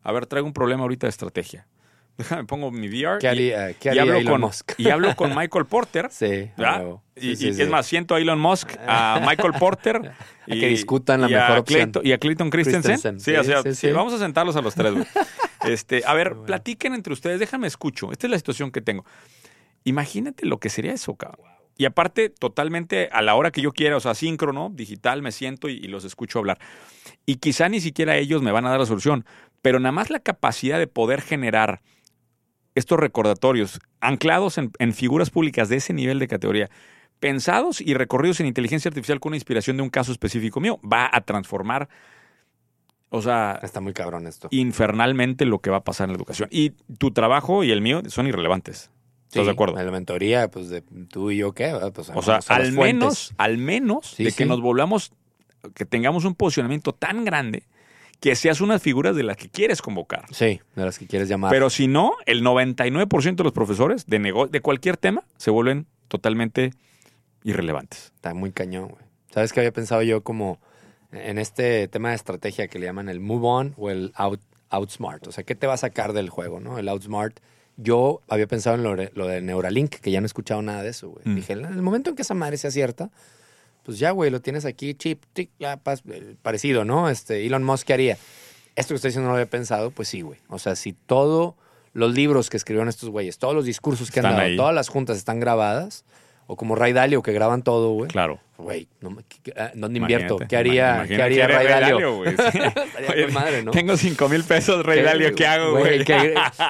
[0.02, 1.66] A ver, traigo un problema ahorita de estrategia.
[2.18, 3.18] Déjame, pongo mi VR.
[3.18, 4.72] ¿Qué y- haría, y, hablo Elon con, Musk?
[4.78, 6.08] y hablo con Michael Porter.
[6.10, 6.50] Sí.
[7.18, 9.96] Y, Sí, y sí, es más, siento a Elon Musk, a Michael Porter.
[10.48, 11.92] A que discutan la y mejor opción.
[11.92, 12.92] Clayton- y a Clayton Christensen.
[12.92, 13.20] Christensen.
[13.20, 14.92] Sí, Sí, o sea, sí, vamos a sentarlos a los tres.
[14.92, 15.06] güey.
[15.64, 16.44] Este, a ver, bueno.
[16.46, 18.12] platiquen entre ustedes, déjame escucho.
[18.12, 19.04] Esta es la situación que tengo.
[19.84, 21.46] Imagínate lo que sería eso, cabrón.
[21.78, 25.68] Y aparte, totalmente a la hora que yo quiera, o sea, síncrono, digital, me siento
[25.68, 26.58] y, y los escucho hablar.
[27.26, 29.26] Y quizá ni siquiera ellos me van a dar la solución,
[29.60, 31.82] pero nada más la capacidad de poder generar
[32.76, 36.70] estos recordatorios anclados en, en figuras públicas de ese nivel de categoría,
[37.18, 41.08] pensados y recorridos en inteligencia artificial con una inspiración de un caso específico mío, va
[41.12, 41.88] a transformar,
[43.08, 44.48] o sea, Está muy cabrón esto.
[44.50, 46.48] infernalmente lo que va a pasar en la educación.
[46.52, 48.90] Y tu trabajo y el mío son irrelevantes.
[49.28, 49.74] ¿Estás Sí, de acuerdo?
[49.82, 51.72] La mentoría, pues de tú y yo, ¿qué?
[51.72, 51.92] ¿verdad?
[51.92, 55.12] Pues, O sea, al menos, al menos Sí, de que nos volvamos,
[55.74, 57.64] que tengamos un posicionamiento tan grande
[58.20, 60.24] que seas unas figuras de las que quieres convocar.
[60.32, 61.50] Sí, de las que quieres llamar.
[61.50, 65.86] Pero si no, el 99% de los profesores de, nego- de cualquier tema se vuelven
[66.08, 66.72] totalmente
[67.44, 68.12] irrelevantes.
[68.16, 69.02] Está muy cañón, güey.
[69.32, 70.58] ¿Sabes qué había pensado yo como
[71.12, 75.26] en este tema de estrategia que le llaman el move on o el out, outsmart?
[75.26, 76.78] O sea, ¿qué te va a sacar del juego, no?
[76.78, 77.38] El outsmart.
[77.76, 80.82] Yo había pensado en lo de, lo de Neuralink, que ya no he escuchado nada
[80.82, 81.22] de eso, güey.
[81.26, 81.34] Mm.
[81.34, 83.10] Dije, en el momento en que esa madre sea cierta,
[83.86, 87.08] pues ya, güey, lo tienes aquí, chip, tic, ya, pas- eh, parecido, ¿no?
[87.08, 88.18] Este, Elon Musk, ¿qué haría?
[88.74, 90.38] Esto que estoy diciendo no lo había pensado, pues sí, güey.
[90.48, 91.54] O sea, si todos
[91.94, 94.56] los libros que escribieron estos güeyes, todos los discursos que han dado, ahí.
[94.56, 96.04] todas las juntas están grabadas,
[96.46, 98.08] o como Ray Dalio que graban todo, güey.
[98.10, 98.40] Claro.
[98.58, 100.36] Güey, no me- ¿qué- qué- ah, ¿dónde invierto?
[100.36, 102.24] Imagínate, ¿Qué haría, ¿qué haría eres Ray Dalio?
[102.24, 102.72] Estaría
[103.12, 103.70] Oye, madre, ¿no?
[103.70, 106.00] Tengo 5 mil pesos, Rey Dalio, ¿qué hago, güey?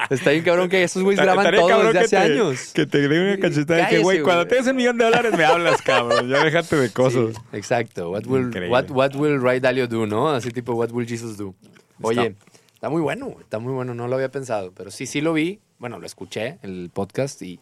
[0.09, 2.71] está bien cabrón que esos güeyes graban todo desde hace te- años.
[2.73, 5.45] Que te dé una cachetada de que, güey, cuando tengas un millón de dólares me
[5.45, 6.27] hablas, cabrón.
[6.29, 7.35] Ya déjate de cosas.
[7.35, 8.11] Sí, exacto.
[8.11, 8.69] What will, Increíble.
[8.69, 10.27] what, what will Ray Dalio do, no?
[10.29, 11.55] Así tipo, what will Jesus do?
[12.01, 12.35] Oye,
[12.73, 13.93] está muy bueno, está muy bueno.
[13.93, 15.61] No lo había pensado, pero sí, sí lo vi.
[15.79, 17.59] Bueno, lo escuché, el podcast y...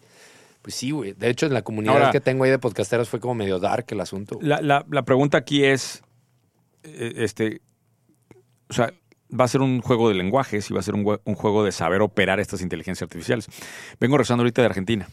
[0.66, 1.14] Pues sí, güey.
[1.14, 3.86] De hecho, en la comunidad Ahora- que tengo ahí de podcasteros fue como medio dark
[3.90, 4.40] el asunto.
[4.42, 6.02] La, la- la pregunta aquí es,
[6.82, 7.62] eh, este,
[8.68, 8.92] o sea,
[9.40, 11.04] va a ser un juego de lenguajes y va a ser un,
[11.36, 13.46] juego de saber operar estas inteligencias artificiales.
[14.00, 15.08] Vengo regresando ahorita de Argentina.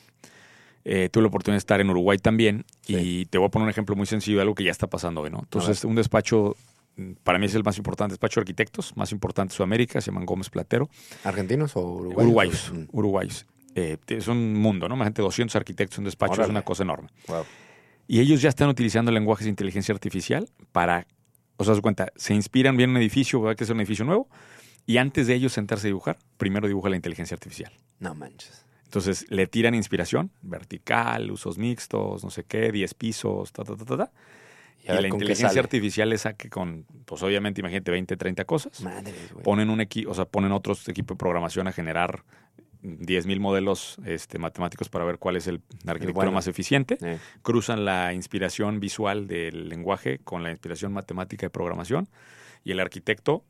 [0.87, 3.71] Eh, tuve la oportunidad de estar en Uruguay también y te voy a poner un
[3.71, 5.41] ejemplo muy sencillo de algo que ya está pasando hoy, ¿no?
[5.41, 6.57] Entonces, un despacho,
[6.97, 10.07] mm, para mí es el más importante, despacho de arquitectos, más importante de Sudamérica, se
[10.11, 10.88] llaman Gómez Platero.
[11.25, 12.23] ¿Argentinos o uruguayos?
[12.25, 13.47] Uruguayos, Mm, uruguayos.
[13.74, 14.96] Eh, es un mundo, ¿no?
[14.96, 17.08] Más gente, 200 arquitectos en un despacho, es una cosa enorme.
[17.28, 17.44] wow.
[18.06, 21.06] Y ellos ya están utilizando lenguajes de inteligencia artificial para,
[21.56, 24.04] o sea, haz cuenta, se inspiran bien en un edificio, va que es un edificio
[24.04, 24.28] nuevo,
[24.85, 27.72] y antes de ellos sentarse a dibujar, primero dibuja la inteligencia artificial.
[28.00, 28.66] No manches.
[28.85, 33.85] Entonces le tiran inspiración, vertical, usos mixtos, no sé qué, 10 pisos, ta, ta, ta,
[33.85, 34.12] ta, ta.
[34.82, 38.82] Y, Y, la inteligencia artificial le saque con, pues obviamente, imagínate, 20, 30 cosas.
[38.82, 39.44] Madres, güey.
[39.44, 42.24] Ponen un equipo, o sea, ponen otros equipos de programación a generar
[42.83, 46.33] 10.000 modelos este, matemáticos para ver cuál es el arquitectura bueno.
[46.33, 46.99] más eficiente.
[47.01, 52.09] Eh, Cruzan la inspiración visual del lenguaje con la inspiración matemática de programación.
[52.64, 53.45] Y el arquitecto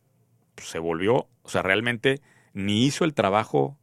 [0.55, 2.21] pues, se volvió, o sea, realmente
[2.53, 3.79] ni hizo el trabajo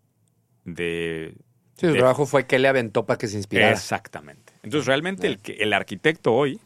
[0.65, 1.33] de
[1.75, 3.71] Sí, su de- trabajo fue que le aventó para que se inspirara.
[3.71, 4.53] Exactamente.
[4.63, 6.59] Entonces, realmente el, que, el arquitecto hoy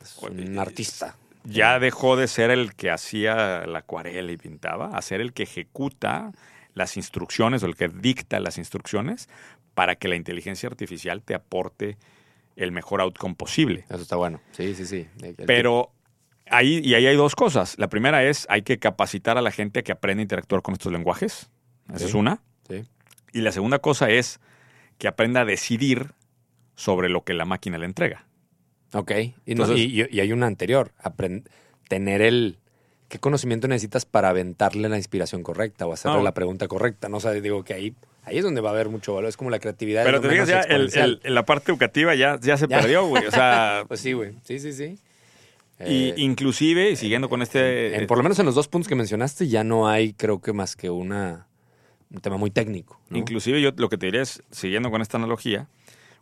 [0.00, 1.16] Es un artista.
[1.44, 5.42] ya dejó de ser el que hacía la acuarela y pintaba, a ser el que
[5.42, 6.32] ejecuta
[6.74, 9.28] las instrucciones o el que dicta las instrucciones
[9.74, 11.96] para que la inteligencia artificial te aporte
[12.56, 13.84] el mejor outcome posible.
[13.88, 14.40] Eso está bueno.
[14.52, 15.06] Sí, sí, sí.
[15.46, 15.90] Pero
[16.46, 17.78] ahí, y ahí hay dos cosas.
[17.78, 20.74] La primera es, hay que capacitar a la gente a que aprenda a interactuar con
[20.74, 21.50] estos lenguajes.
[21.88, 22.04] Esa Sí.
[22.06, 22.42] es una.
[22.68, 22.84] Sí.
[23.32, 24.40] Y la segunda cosa es
[24.98, 26.12] que aprenda a decidir
[26.74, 28.26] sobre lo que la máquina le entrega.
[28.92, 29.10] Ok.
[29.10, 30.92] Y, Entonces- y hay una anterior.
[31.02, 31.48] Aprend-
[31.88, 32.58] tener el...
[33.12, 37.10] ¿Qué conocimiento necesitas para aventarle la inspiración correcta o hacerle Ah, la pregunta correcta?
[37.10, 37.94] No o sea, digo que ahí,
[38.24, 39.28] ahí es donde va a haber mucho valor.
[39.28, 40.02] Es como la creatividad.
[40.02, 42.80] Pero te menos ya, el- la parte educativa ya, ya se Ya.
[42.80, 43.26] perdió, güey.
[43.26, 44.32] O sea, Pues sí, güey.
[44.44, 44.98] Sí, sí, sí.
[45.78, 47.96] y Eh, inclusive, y siguiendo con este...
[47.98, 50.54] en- por lo menos en los dos puntos que mencionaste ya no hay, creo que
[50.54, 51.48] más que una
[52.14, 52.98] un tema muy técnico.
[53.10, 53.18] ¿no?
[53.18, 55.68] Inclusive yo lo que te diría es, siguiendo con esta analogía,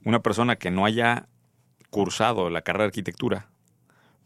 [0.05, 1.29] una persona que no haya
[1.91, 3.49] cursado la carrera de arquitectura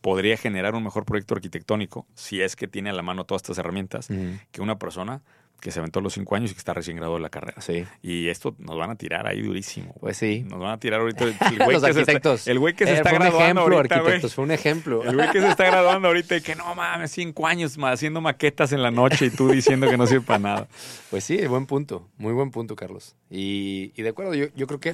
[0.05, 3.57] podría generar un mejor proyecto arquitectónico si es que tiene a la mano todas estas
[3.57, 4.09] herramientas
[4.53, 5.23] que una persona
[5.63, 7.63] que se aventó los cinco años y que está recién graduado de la carrera.
[7.63, 9.95] Sí, Y esto nos van a tirar ahí durísimo.
[9.99, 10.45] pues sí.
[10.47, 11.33] Nos van a tirar ahorita el
[11.65, 12.47] güey Los que se está- arquitectos.
[12.49, 15.05] el güey que se Eh, está fue un graduando ejemplo, ahorita, arquitectos, fue un ejemplo.
[15.05, 18.21] El güey que se está graduando ahorita y que no mames, cinco años ma, haciendo
[18.21, 20.69] maquetas en la noche y tú diciendo que no sirve para nada.
[21.09, 23.17] Pues sí, buen punto, muy buen punto, Carlos.
[23.31, 24.93] Y, y de acuerdo, yo, yo creo que...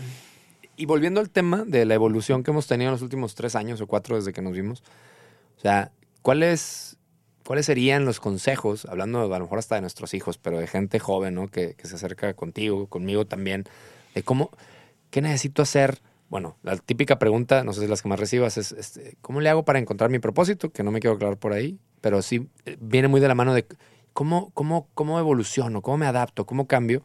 [0.81, 3.83] Y volviendo al tema de la evolución que hemos tenido en los últimos tres años
[3.83, 4.83] o cuatro desde que nos vimos,
[5.59, 6.97] o sea, ¿cuáles,
[7.45, 10.99] cuáles serían los consejos, hablando a lo mejor hasta de nuestros hijos, pero de gente
[10.99, 11.49] joven, ¿no?
[11.49, 13.65] Que, que se acerca contigo, conmigo también,
[14.15, 14.53] de cómo,
[15.11, 16.01] ¿qué necesito hacer?
[16.31, 19.51] Bueno, la típica pregunta, no sé si las que más recibas, es, este, ¿cómo le
[19.51, 20.71] hago para encontrar mi propósito?
[20.71, 23.53] Que no me quiero aclarar por ahí, pero sí eh, viene muy de la mano
[23.53, 23.67] de
[24.15, 27.05] cómo, cómo, cómo evoluciono, cómo me adapto, cómo cambio.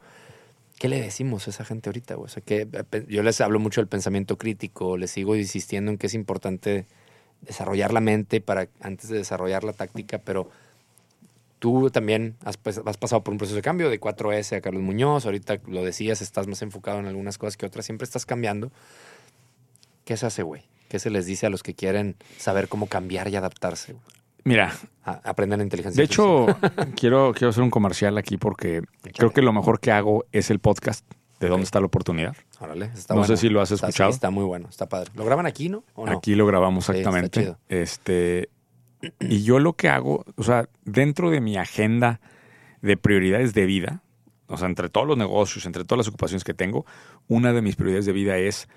[0.78, 2.16] ¿Qué le decimos a esa gente ahorita?
[2.16, 2.26] güey?
[2.26, 2.68] O sea, que
[3.08, 6.86] yo les hablo mucho del pensamiento crítico, les sigo insistiendo en que es importante
[7.42, 10.50] desarrollar la mente para antes de desarrollar la táctica, pero
[11.60, 15.60] tú también has pasado por un proceso de cambio de 4S a Carlos Muñoz, ahorita
[15.68, 18.72] lo decías, estás más enfocado en algunas cosas que otras, siempre estás cambiando.
[20.04, 20.64] ¿Qué se hace, güey?
[20.90, 23.94] ¿Qué se les dice a los que quieren saber cómo cambiar y adaptarse?
[23.94, 24.04] güey?
[24.46, 26.46] Mira, A- aprender inteligencia de hecho,
[26.96, 28.82] quiero, quiero hacer un comercial aquí porque
[29.14, 31.06] creo que lo mejor que hago es el podcast
[31.40, 32.36] de dónde está la oportunidad.
[32.60, 33.36] Órale, está no bueno.
[33.36, 34.10] sé si lo has Está- sí, escuchado.
[34.12, 35.12] Está, muy bueno, está padre.
[35.16, 35.84] ¿Lo graban aquí, no?
[35.96, 36.12] ¿O no?
[36.18, 37.56] Aquí lo grabamos está exactamente.
[37.68, 38.50] este,
[39.20, 42.22] y yo lo que hago, o sea, dentro de mi agenda
[42.82, 44.02] de prioridades de vida,
[44.48, 46.86] o sea, entre todos los negocios, entre todas las ocupaciones que tengo,
[47.28, 48.68] una de mis prioridades de vida es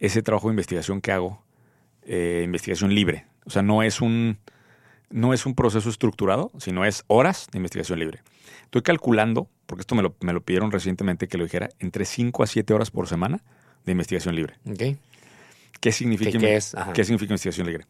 [0.00, 1.42] ese trabajo de investigación que hago,
[2.02, 3.26] eh, investigación libre.
[3.46, 4.38] O sea, no es un
[5.12, 8.20] no es un proceso estructurado, sino es horas de investigación libre.
[8.64, 12.42] Estoy calculando, porque esto me lo, me lo pidieron recientemente que lo dijera, entre 5
[12.42, 13.42] a 7 horas por semana
[13.84, 14.54] de investigación libre.
[14.70, 14.96] Ok.
[15.80, 16.74] ¿Qué significa, ¿Qué- qué es?
[16.74, 16.92] Ajá.
[16.92, 17.86] ¿Qué significa investigación libre?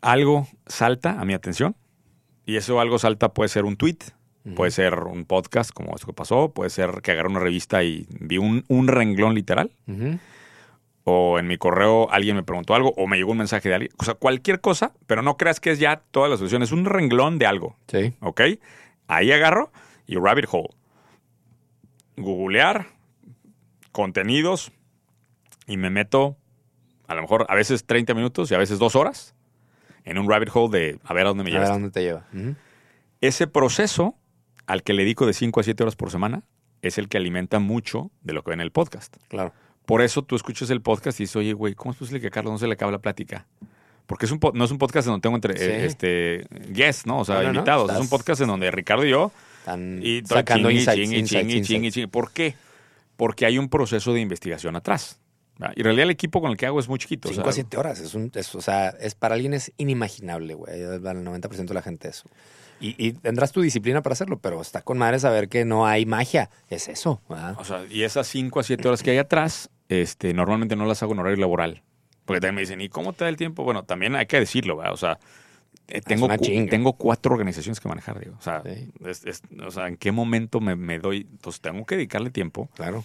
[0.00, 1.74] Algo salta a mi atención
[2.44, 3.98] y eso algo salta puede ser un tweet,
[4.54, 8.06] puede ser un podcast como esto que pasó, puede ser que agarré una revista y
[8.20, 9.72] vi un, un renglón literal.
[11.08, 13.92] O en mi correo alguien me preguntó algo o me llegó un mensaje de alguien,
[13.96, 16.84] o sea, cualquier cosa, pero no creas que es ya toda la solución, es un
[16.84, 18.12] renglón de algo, Sí.
[18.20, 18.40] ¿ok?
[19.06, 19.70] Ahí agarro
[20.06, 20.70] y rabbit hole.
[22.16, 22.86] Googlear
[23.92, 24.72] contenidos
[25.66, 26.36] y me meto
[27.06, 29.34] a lo mejor a veces 30 minutos y a veces dos horas
[30.04, 31.70] en un rabbit hole de a ver a dónde me A ver lleva.
[31.70, 32.26] a dónde te lleva.
[33.20, 34.16] Ese proceso
[34.66, 36.42] al que le dedico de 5 a 7 horas por semana
[36.82, 39.16] es el que alimenta mucho de lo que ven en el podcast.
[39.28, 39.52] Claro.
[39.86, 42.30] Por eso tú escuchas el podcast y dices, oye, güey, ¿cómo es posible que a
[42.30, 43.46] Carlos no se le acabe la plática?
[44.06, 45.64] Porque es un no es un podcast en donde tengo entre Sí.
[45.64, 47.20] eh, este guests, ¿no?
[47.20, 47.84] O sea, No, no, no, invitados.
[47.84, 51.18] Es estás- un podcast en donde Ricardo y yo Están y sacando chingue, insights, chingue,
[51.18, 51.94] insights, chingue, insights.
[51.94, 52.08] chingue.
[52.08, 52.54] ¿Por qué?
[53.16, 55.18] Porque hay un proceso de investigación atrás.
[55.58, 55.72] ¿verdad?
[55.76, 57.28] Y en realidad el equipo con el que hago es muy chiquito.
[57.28, 57.98] o sea, 5 a 7 horas.
[58.00, 60.80] Es un, es- o sea, es, para alguien es inimaginable, güey.
[60.82, 62.24] El 90% de la gente eso.
[62.78, 66.04] Y, y tendrás tu disciplina para hacerlo, pero está con madre saber que no hay
[66.06, 66.50] magia.
[66.68, 67.22] Es eso.
[67.28, 67.56] ¿verdad?
[67.58, 71.02] O sea, y esas 5 a 7 horas que hay atrás, este, normalmente no las
[71.02, 71.82] hago en horario laboral.
[72.24, 73.62] Porque también me dicen, ¿y cómo te da el tiempo?
[73.62, 74.92] Bueno, también hay que decirlo, ¿verdad?
[74.94, 75.18] O sea,
[75.88, 76.70] eh, tengo, cu- chinga.
[76.70, 78.34] tengo cuatro organizaciones que manejar, digo.
[78.38, 78.90] O sea, Sí.
[79.04, 81.28] es- es- o sea, ¿en qué momento me, me doy?
[81.30, 83.04] Entonces, tengo que dedicarle tiempo Claro.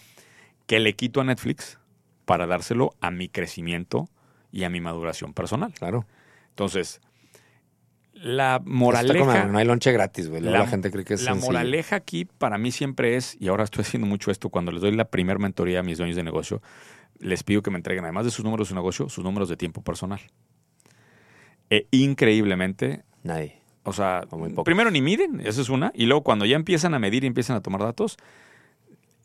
[0.66, 1.78] que le quito a Netflix
[2.26, 4.10] para dárselo a mi crecimiento
[4.52, 5.74] y a mi maduración personal.
[5.74, 6.08] Claro.
[6.50, 7.00] Entonces,
[8.22, 9.46] la Está como, moraleja...
[9.46, 10.42] no hay lonche gratis, güey.
[10.42, 11.52] La, gente cree que es la sencillo.
[11.54, 14.92] moraleja aquí para mí siempre es, y ahora estoy haciendo mucho esto, cuando les doy
[14.96, 16.62] la primer mentoría a mis dueños de negocio,
[17.20, 19.82] les pido que me entreguen, además de sus números de negocio, sus números de tiempo
[19.84, 20.20] personal.
[21.70, 23.56] E increíblemente, Nadie.
[23.84, 24.66] o sea, O muy pocos.
[24.66, 27.56] primero ni miden, esa es una, y luego cuando ya empiezan a medir y empiezan
[27.56, 28.18] a tomar datos,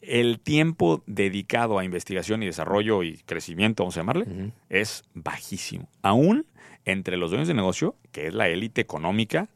[0.07, 5.88] el tiempo dedicado a investigación y desarrollo y crecimiento, vamos a llamarle, es bajísimo.
[6.03, 6.47] Aún
[6.85, 9.49] entre los dueños de negocio, que es la élite económica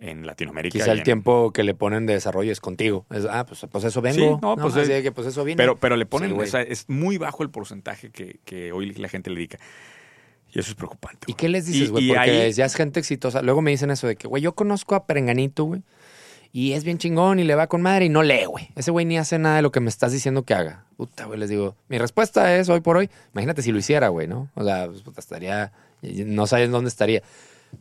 [0.00, 0.72] en Latinoamérica.
[0.78, 3.06] Quizá el en- tiempo que le ponen de desarrollo es contigo.
[3.10, 4.16] Es, ah, pues, pues eso vengo.
[4.36, 5.56] Sí, no, pues así es- de que pues eso vine.
[5.56, 8.92] Pero, pero le ponen, Sí, o sea, es muy bajo el porcentaje que, que hoy
[8.94, 9.58] la gente le dedica.
[10.52, 11.26] Y eso es preocupante.
[11.26, 11.36] ¿Y güey.
[11.36, 12.08] qué les dices, güey?
[12.08, 13.42] Porque ahí- ya es gente exitosa.
[13.42, 15.82] Luego me dicen eso de que, güey, yo conozco a Perenganito, güey.
[16.52, 18.70] Y es bien chingón y le va con madre y no lee, güey.
[18.74, 20.84] Ese güey ni hace nada de lo que me estás diciendo que haga.
[20.96, 21.76] Puta, güey, les digo.
[21.88, 23.10] Mi respuesta es hoy por hoy.
[23.32, 24.50] Imagínate si lo hiciera, güey, ¿no?
[24.54, 25.72] O sea, pues, puta, estaría.
[26.02, 27.22] No sabes dónde estaría.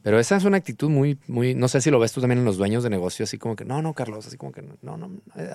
[0.03, 1.55] Pero esa es una actitud muy, muy.
[1.55, 3.63] No sé si lo ves tú también en los dueños de negocio, así como que,
[3.63, 5.49] no, no, Carlos, así como que, no, no, eh,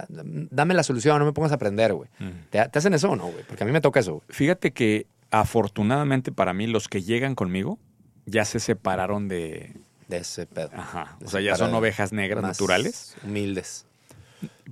[0.51, 2.09] dame la solución, no me pongas a aprender, güey.
[2.19, 2.49] Mm.
[2.51, 3.45] ¿Te, te hacen eso o no, güey?
[3.47, 4.25] Porque a mí me toca eso, güey.
[4.31, 7.79] Fíjate que afortunadamente para mí los que llegan conmigo
[8.27, 9.75] ya se separaron de...
[10.13, 10.71] De ese pedo.
[10.75, 11.17] Ajá.
[11.21, 13.17] De O sea, ya son ovejas negras naturales.
[13.25, 13.87] Humildes.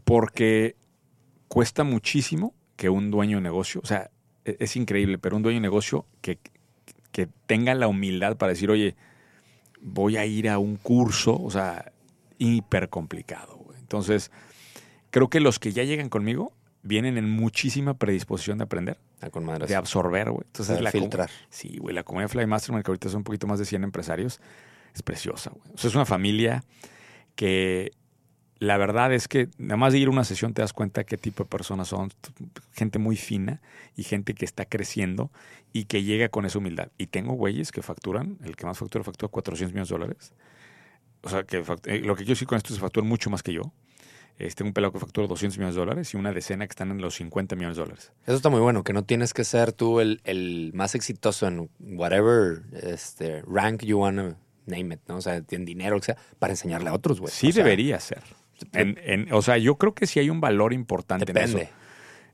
[0.04, 0.76] Porque
[1.48, 4.10] cuesta muchísimo que un dueño de negocio, o sea,
[4.44, 6.38] e- es increíble, pero un dueño de negocio que,
[7.12, 8.96] que tenga la humildad para decir, oye,
[9.80, 11.92] voy a ir a un curso, o sea,
[12.38, 13.56] hiper complicado.
[13.58, 13.78] güey.
[13.78, 14.30] Entonces,
[15.10, 19.44] creo que los que ya llegan conmigo vienen en muchísima predisposición de aprender, Ah, con
[19.44, 19.66] madre.
[19.66, 20.44] de absorber, güey.
[20.46, 21.30] Entonces, la filtrar.
[21.50, 24.40] Sí, güey, la comunidad Fly Mastermind, que ahorita son un poquito más de 100 empresarios,
[24.94, 25.74] es preciosa, güey.
[25.74, 26.64] O sea, es una familia
[27.34, 27.92] que
[28.60, 31.16] la verdad es que nada más de ir a una sesión te das cuenta qué
[31.16, 32.12] tipo de personas son.
[32.72, 33.62] Gente muy fina
[33.96, 35.30] y gente que está creciendo
[35.72, 36.90] y que llega con esa humildad.
[36.98, 40.32] Y tengo güeyes que facturan, el que más factura, factura 400 millones de dólares.
[41.22, 43.42] O sea, que eh, lo que quiero decir con esto es que facturan mucho más
[43.42, 43.72] que yo.
[44.38, 46.90] Eh, tengo un pelado que factura 200 millones de dólares y una decena que están
[46.90, 48.12] en los 50 millones de dólares.
[48.26, 52.62] Eso está muy bueno, que no tienes que ser tú el, más exitoso en whatever
[52.72, 54.36] este, rank you wanna
[54.70, 55.16] name it, ¿no?
[55.16, 57.32] O sea, en dinero, o sea, para enseñarle a otros, güey.
[57.32, 58.22] Sí O sea, debería ser.
[58.72, 61.62] En- en- o sea, yo creo que sí hay un valor importante en Depende.
[61.62, 61.70] eso.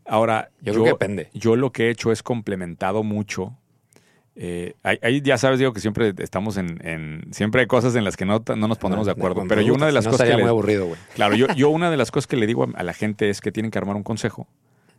[0.09, 1.31] Ahora, Yo creo que depende.
[1.35, 3.57] Yo lo que he hecho es complementado mucho.
[4.39, 8.17] eh, ahí, ya sabes, digo que siempre estamos en, en- Siempre hay cosas en las
[8.19, 9.43] que no, no nos pondremos de acuerdo.
[9.49, 11.01] Pero yo una de las cosas que estaría muy aburrido, güey.
[11.15, 13.41] Claro, yo, yo una de las cosas que le digo a, a la gente es
[13.41, 14.47] que tienen que armar un consejo.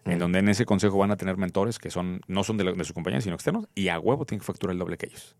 [0.05, 2.71] En donde en ese consejo van a tener mentores que son no son de, la-
[2.71, 5.35] de su compañía, sino externos, y a huevo tienen que facturar el doble que ellos.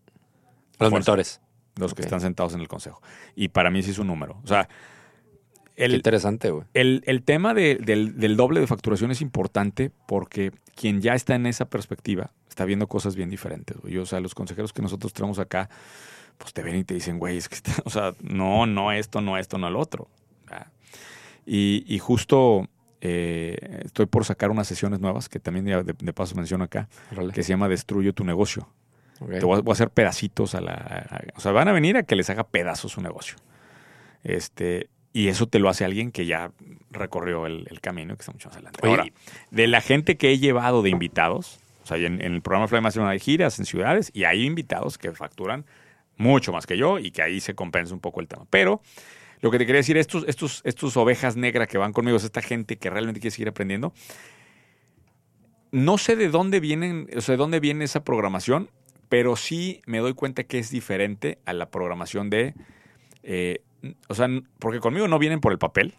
[0.78, 1.40] Los mentores.
[1.78, 3.00] Los que están sentados en el consejo.
[3.36, 4.38] Y para mí sí es un número.
[4.42, 4.68] O sea,
[5.76, 6.64] Qué el, interesante, güey.
[6.74, 11.34] el, el tema de- del, del doble de facturación es importante porque quien ya está
[11.36, 13.76] en esa perspectiva está viendo cosas bien diferentes.
[13.76, 13.96] güey.
[13.98, 15.68] O sea, los consejeros que nosotros tenemos acá,
[16.36, 19.20] pues te ven y te dicen, güey, es que, está- o sea, no, no esto,
[19.20, 20.08] no esto, no el otro.
[21.46, 22.68] Y, y justo
[23.00, 26.88] eh, estoy por sacar unas sesiones nuevas que también ya de, de paso menciono acá,
[27.32, 28.68] que se llama Destruyo tu negocio.
[29.18, 30.72] Te voy a, voy a hacer pedacitos a la.
[30.72, 33.36] a- o sea, van a venir a que les haga pedazos su negocio.
[34.24, 34.88] Este.
[35.12, 36.52] Y eso te lo hace alguien que ya
[36.90, 38.78] recorrió el, el camino que está mucho más adelante.
[38.82, 39.04] Oye, Ahora,
[39.50, 42.80] de la gente que he llevado de invitados, o sea, en, en el programa Fly
[42.82, 45.64] Mastermind hay giras en ciudades y hay invitados que facturan
[46.18, 48.44] mucho más que yo y que ahí se compensa un poco el tema.
[48.50, 48.82] Pero
[49.40, 52.42] lo que te quería decir, estos, estos, estos ovejas negras que van conmigo, es esta
[52.42, 53.94] gente que realmente quiere seguir aprendiendo.
[55.70, 58.70] No sé de dónde vienen, o sea, de dónde viene esa programación,
[59.08, 62.54] pero sí me doy cuenta que es diferente a la programación de.
[63.22, 63.60] eh,
[64.08, 65.94] o sea, porque conmigo no vienen por el papel.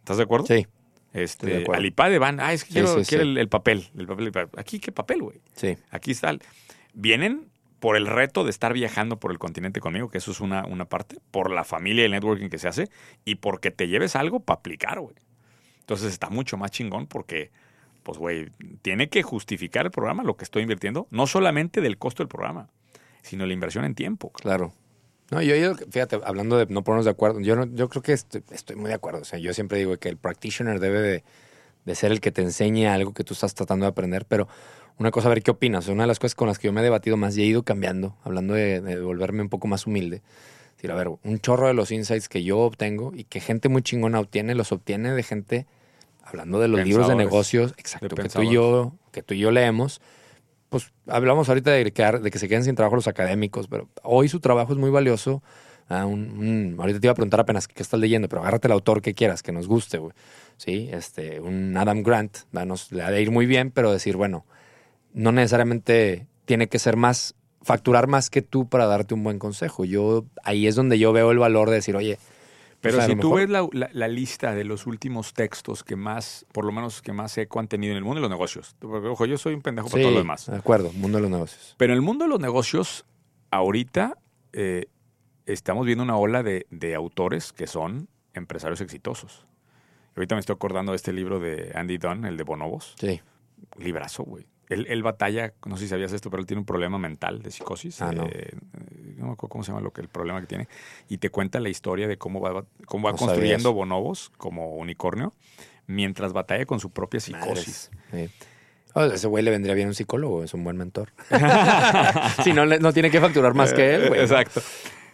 [0.00, 0.46] ¿Estás de acuerdo?
[0.46, 0.66] Sí.
[1.12, 3.30] Este, al IPADE van, ah, es que quiero, sí, quiero sí.
[3.30, 4.60] El, el papel, el papel, el papel.
[4.60, 5.40] Aquí, ¿qué papel, güey?
[5.54, 5.76] Sí.
[5.90, 6.36] Aquí está.
[6.92, 7.48] Vienen
[7.80, 10.86] por el reto de estar viajando por el continente conmigo, que eso es una, una
[10.86, 12.90] parte, por la familia y el networking que se hace,
[13.24, 15.14] y porque te lleves algo para aplicar, güey.
[15.80, 17.50] Entonces está mucho más chingón porque,
[18.06, 18.52] pues, güey,
[18.82, 22.68] tiene que justificar el programa lo que estoy invirtiendo, no solamente del costo del programa,
[23.22, 24.30] sino la inversión en tiempo.
[24.30, 24.72] Claro.
[25.32, 28.12] No, yo, yo, fíjate, hablando de no ponernos de acuerdo, yo, no, yo creo que
[28.12, 29.22] estoy, estoy muy de acuerdo.
[29.22, 31.24] O sea, yo siempre digo que el practitioner debe
[31.84, 34.46] de, ser el que te enseñe algo que tú estás tratando de aprender, pero
[34.98, 35.88] una cosa, a ver qué opinas.
[35.88, 37.64] Una de las cosas con las que yo me he debatido más y he ido
[37.64, 40.18] cambiando, hablando de, de volverme un poco más humilde.
[40.18, 43.68] Es decir, a ver, un chorro de los insights que yo obtengo y que gente
[43.68, 45.66] muy chingona obtiene, los obtiene de gente,
[46.26, 49.38] hablando de los libros de negocios, exacto, de que tú y yo, que tú y
[49.38, 50.00] yo leemos,
[50.68, 54.72] pues hablamos ahorita de, que se queden sin trabajo los académicos, pero hoy su trabajo
[54.72, 55.42] es muy valioso.
[55.88, 58.72] Ah, un- un- ahorita te iba a preguntar apenas qué estás leyendo, pero agárrate el
[58.72, 60.12] autor que quieras, que nos guste, güey.
[60.56, 64.44] Sí, este, un Adam Grant, danos, le ha de ir muy bien, pero decir, bueno,
[65.14, 69.84] no necesariamente tiene que ser más, facturar más que tú para darte un buen consejo.
[69.84, 72.18] Yo, ahí es donde yo veo el valor de decir, oye,
[72.86, 75.96] Pero pues, si tú mejor- ves la, la- la lista de los últimos textos que
[75.96, 78.74] más, por lo menos que más eco han tenido en el mundo de los negocios,
[78.80, 80.46] porque ojo, yo soy un pendejo para Sí, todo lo demás.
[80.46, 81.74] De acuerdo, mundo de los negocios.
[81.78, 83.04] Pero en el mundo de los negocios,
[83.50, 84.16] ahorita
[84.52, 84.86] eh,
[85.46, 89.46] estamos viendo una ola de, de autores que son empresarios exitosos.
[90.16, 92.94] Ahorita me estoy acordando de este libro de Andy Dunn, el de Bonobos.
[92.98, 93.20] Sí.
[93.78, 94.46] Librazo, güey.
[94.68, 97.50] Él, él batalla, no sé si sabías esto, pero él tiene un problema mental de
[97.50, 98.02] psicosis.
[98.02, 98.24] Ah, no.
[98.26, 98.50] Eh,
[99.16, 100.68] no me acuerdo cómo se llama lo que el problema que tiene.
[101.08, 104.74] Y te cuenta la historia de cómo va, cómo va No sabía construyendo bonobos como
[104.76, 105.32] unicornio
[105.86, 107.90] mientras batalla con su propia psicosis.
[108.10, 108.30] Madres.
[108.38, 108.46] Sí.
[108.94, 111.12] Oh, ese güey le vendría bien un psicólogo, es un buen mentor.
[112.42, 114.20] si no, no tiene que facturar más que él, güey.
[114.20, 114.62] Exacto.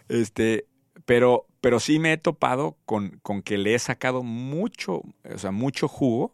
[0.07, 0.67] Este,
[1.05, 5.51] pero, pero sí me he topado con, con que le he sacado mucho, o sea,
[5.51, 6.33] mucho jugo.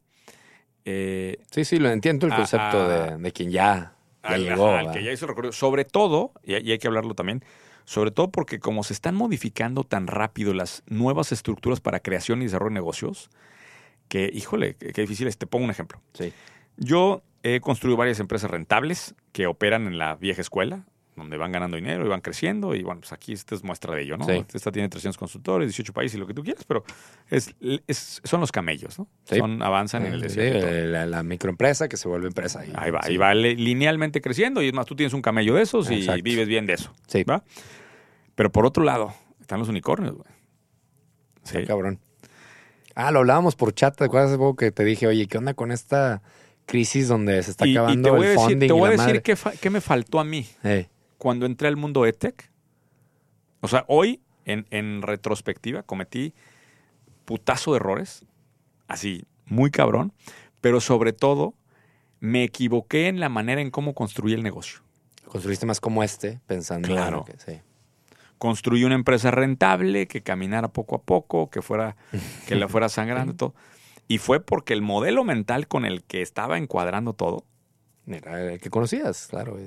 [0.85, 3.93] eh, Sí, sí, lo entiendo el concepto de, de quien ya
[4.23, 4.67] al, llegó.
[4.69, 4.91] ajá, al ¿va?
[4.91, 5.51] que ya hizo el recorrido.
[5.51, 7.43] Sobre todo, y, y hay que hablarlo también,
[7.85, 12.45] sobre todo porque como se están modificando tan rápido las nuevas estructuras para creación y
[12.45, 13.29] desarrollo de negocios,
[14.07, 15.37] que, híjole, qué, qué difícil es.
[15.37, 16.01] Te pongo un ejemplo.
[16.13, 16.33] Sí.
[16.77, 20.85] Yo he construido varias empresas rentables que operan en la vieja escuela,
[21.19, 22.73] donde van ganando dinero y van creciendo.
[22.73, 24.25] Y bueno, pues aquí esta es muestra de ello, ¿no?
[24.25, 24.43] Sí.
[24.53, 26.83] Esta tiene 300 consultores, 18 países y lo que tú quieras, pero
[27.29, 27.53] es,
[27.87, 29.07] es- son los camellos, ¿no?
[29.25, 29.37] Sí.
[29.37, 30.65] Son, avanzan en el Sí, desierto.
[30.67, 32.65] y eh, la, la microempresa que se vuelve empresa.
[32.65, 33.11] y- Ahí va, sí.
[33.11, 36.07] ahí va li- linealmente creciendo y es más, tú tienes un camello de esos y
[36.21, 36.93] vives bien de eso.
[37.07, 37.43] Sí, ¿va?
[38.35, 40.27] Pero por otro lado, están los unicornios, güey.
[41.43, 41.65] Sí.
[41.65, 41.99] cabrón.
[42.95, 45.71] Ah, lo hablábamos por chat, ¿te acuerdas poco que te dije, oye, ¿qué onda con
[45.71, 46.21] esta
[46.65, 48.93] crisis donde se está Y, y acabando te voy a el decir, te voy y
[48.93, 50.87] a decir qué, fa- qué me faltó a mí Eh,
[51.19, 52.49] cuando entré al mundo EdTech.
[53.61, 56.33] O sea, hoy, en, en retrospectiva, cometí
[57.25, 58.25] putazo de errores,
[58.87, 60.13] así, muy cabrón,
[60.61, 61.53] pero sobre todo,
[62.19, 64.79] me equivoqué en la manera en cómo construí el negocio.
[65.27, 67.23] construiste más como este, pensando en Claro.
[67.25, 67.61] que sí.
[68.39, 71.95] construí una empresa rentable que caminara poco a poco, que fuera,
[72.47, 73.53] que la fuera sangrando todo.
[74.07, 77.45] Y fue porque el modelo mental con el que estaba encuadrando todo,
[78.07, 79.57] Era el que conocías, claro.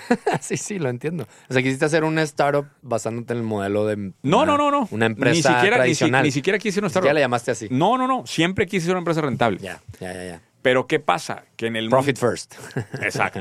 [0.40, 1.26] sí, sí, lo entiendo.
[1.48, 4.70] O sea, quisiste hacer una startup basándote en el modelo de no, una, no, no,
[4.70, 6.24] no, una empresa ni siquiera, ni, si- tradicional.
[6.24, 7.12] ni siquiera quise una startup.
[7.12, 7.68] la llamaste así.
[7.70, 9.58] No, no, no, siempre quise ser una empresa rentable.
[9.58, 10.42] Ya, ya, ya, ya.
[10.62, 11.44] Pero ¿qué pasa?
[11.56, 12.54] Que en el Profit first.
[13.00, 13.40] Exacto.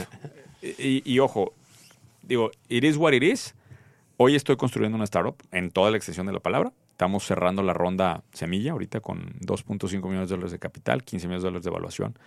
[0.62, 1.54] Y, y ojo,
[2.22, 3.56] digo, it is what it is.
[4.18, 6.72] Hoy estoy construyendo una startup en toda la extensión de la palabra.
[6.92, 11.44] Estamos cerrando la ronda semilla ahorita con 2.5 millones de dólares de capital, 15 millones
[11.44, 12.18] de dólares de evaluación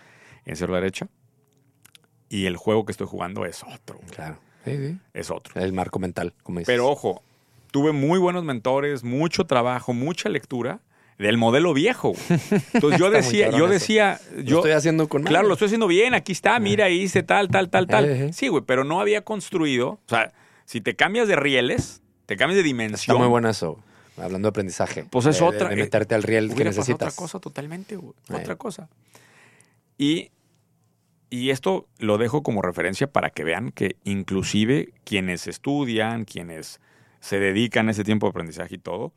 [0.45, 1.09] en cero derecha.
[2.31, 4.01] Y el juego que estoy jugando es otro.
[4.15, 4.39] claro.
[4.65, 4.99] Sí, sí.
[5.15, 5.61] Es otro.
[5.61, 6.73] El marco mental, como dices.
[6.73, 7.23] Pero ojo,
[7.71, 10.81] tuve muy buenos mentores, mucho trabajo, mucha lectura
[11.19, 12.13] del modelo viejo.
[12.13, 12.41] güey.
[12.75, 15.87] Entonces yo Está decía, yo decía, lo yo, estoy haciendo con Claro, lo estoy haciendo
[15.87, 18.05] bien, aquí está, mira, hice tal, tal, tal, tal.
[18.07, 18.33] Eh, eh.
[18.33, 19.93] Sí, güey, pero no había construido.
[19.93, 20.31] O sea,
[20.67, 23.19] si te cambias de rieles, te cambias de Está dimensión.
[23.19, 23.79] muy bueno eso.
[24.19, 25.05] Hablando de aprendizaje.
[25.11, 25.69] Pues es De- de- otra.
[25.71, 26.95] De, meterte al riel que necesitas.
[26.97, 28.13] otra cosa totalmente, güey.
[28.29, 28.35] Eh.
[28.35, 28.89] Otra cosa.
[29.97, 30.31] Y,
[31.31, 36.81] y esto lo dejo como referencia para que vean que inclusive quienes estudian, quienes
[37.21, 39.13] se dedican a ese tiempo de aprendizaje y todo,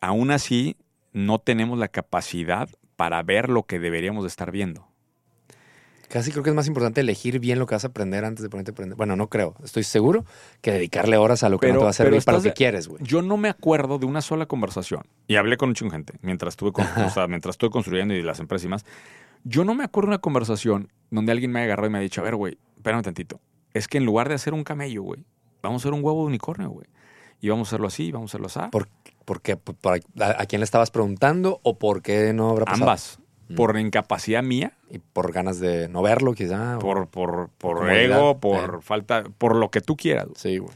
[0.00, 0.76] aún así
[1.12, 4.86] no tenemos la capacidad para ver lo que deberíamos de estar viendo.
[6.08, 8.50] Casi creo que es más importante elegir bien lo que vas a aprender antes de
[8.50, 8.96] ponerte a aprender.
[8.98, 9.54] Bueno, no creo.
[9.64, 10.26] Estoy seguro
[10.60, 12.54] que dedicarle horas a lo que no te va a servir para lo que de-
[12.54, 13.02] quieres, güey.
[13.02, 15.04] Yo no me acuerdo de una sola conversación.
[15.26, 18.12] Y hablé con un chingo de gente mientras estuve con, o sea, mientras estoy construyendo
[18.12, 18.84] y las empresas y más.
[19.44, 22.02] Yo no me acuerdo de una conversación donde alguien me haya agarrado y me ha
[22.02, 23.40] dicho, a ver, güey, espérame tantito.
[23.74, 25.24] Es que en lugar de hacer un camello, güey,
[25.62, 26.86] vamos a hacer un huevo de unicornio, güey.
[27.40, 28.60] Y vamos a hacerlo así, vamos a hacerlo así.
[28.70, 28.88] ¿Por,
[29.24, 29.56] por qué?
[29.56, 32.82] ¿Por- por- a, a quién le estabas preguntando o por qué no habrá pasado?
[32.84, 33.18] Ambas.
[33.48, 33.54] Mm.
[33.56, 36.78] Por incapacidad mía, Y por ganas de no verlo, quizá.
[36.78, 38.82] por, por, por ego, por eh.
[38.82, 40.28] falta, por lo que tú quieras.
[40.36, 40.72] Sí, güey.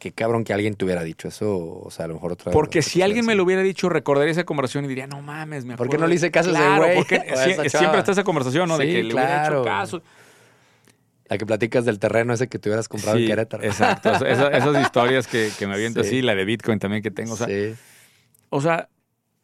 [0.00, 1.56] Qué cabrón que alguien te hubiera dicho eso.
[1.84, 4.32] O sea, a lo mejor otra Porque otra si alguien me lo hubiera dicho, recordaría
[4.32, 5.90] esa conversación y diría, no mames, me ¿Por acuerdo.
[5.90, 8.12] qué no le hice caso a ese Claro, güey porque a sie- esa siempre está
[8.12, 8.78] esa conversación, ¿no?
[8.78, 10.02] de que le hubiera hecho caso.
[11.28, 13.62] La que platicas del terreno ese que te hubieras comprado Sí, en Querétaro.
[13.62, 14.26] Exacto.
[14.26, 16.08] Esa- esas historias que, que me aviento Sí.
[16.08, 17.34] así, la de Bitcoin también que tengo.
[17.34, 17.74] O sea, sí.
[18.48, 18.88] o sea,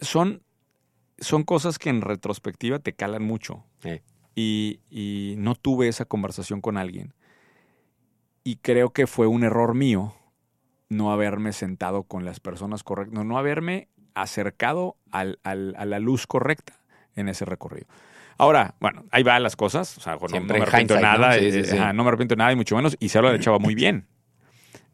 [0.00, 0.42] son,
[1.18, 3.62] son cosas que en retrospectiva te calan mucho.
[3.82, 4.00] Sí.
[4.34, 7.12] Y, y no tuve esa conversación con alguien.
[8.42, 10.14] Y creo que fue un error mío
[10.88, 15.98] no haberme sentado con las personas correctas, no, no haberme acercado al- al- a la
[15.98, 16.74] luz correcta
[17.14, 17.86] en ese recorrido.
[18.38, 19.96] Ahora, bueno, ahí van las cosas.
[19.98, 21.00] O sea, no, no me en arrepiento ¿no?
[21.00, 21.32] nada.
[21.38, 21.76] Sí, sí, sí.
[21.76, 22.96] ajá, no me arrepiento nada y mucho menos.
[23.00, 24.06] Y se habla de Chava muy bien.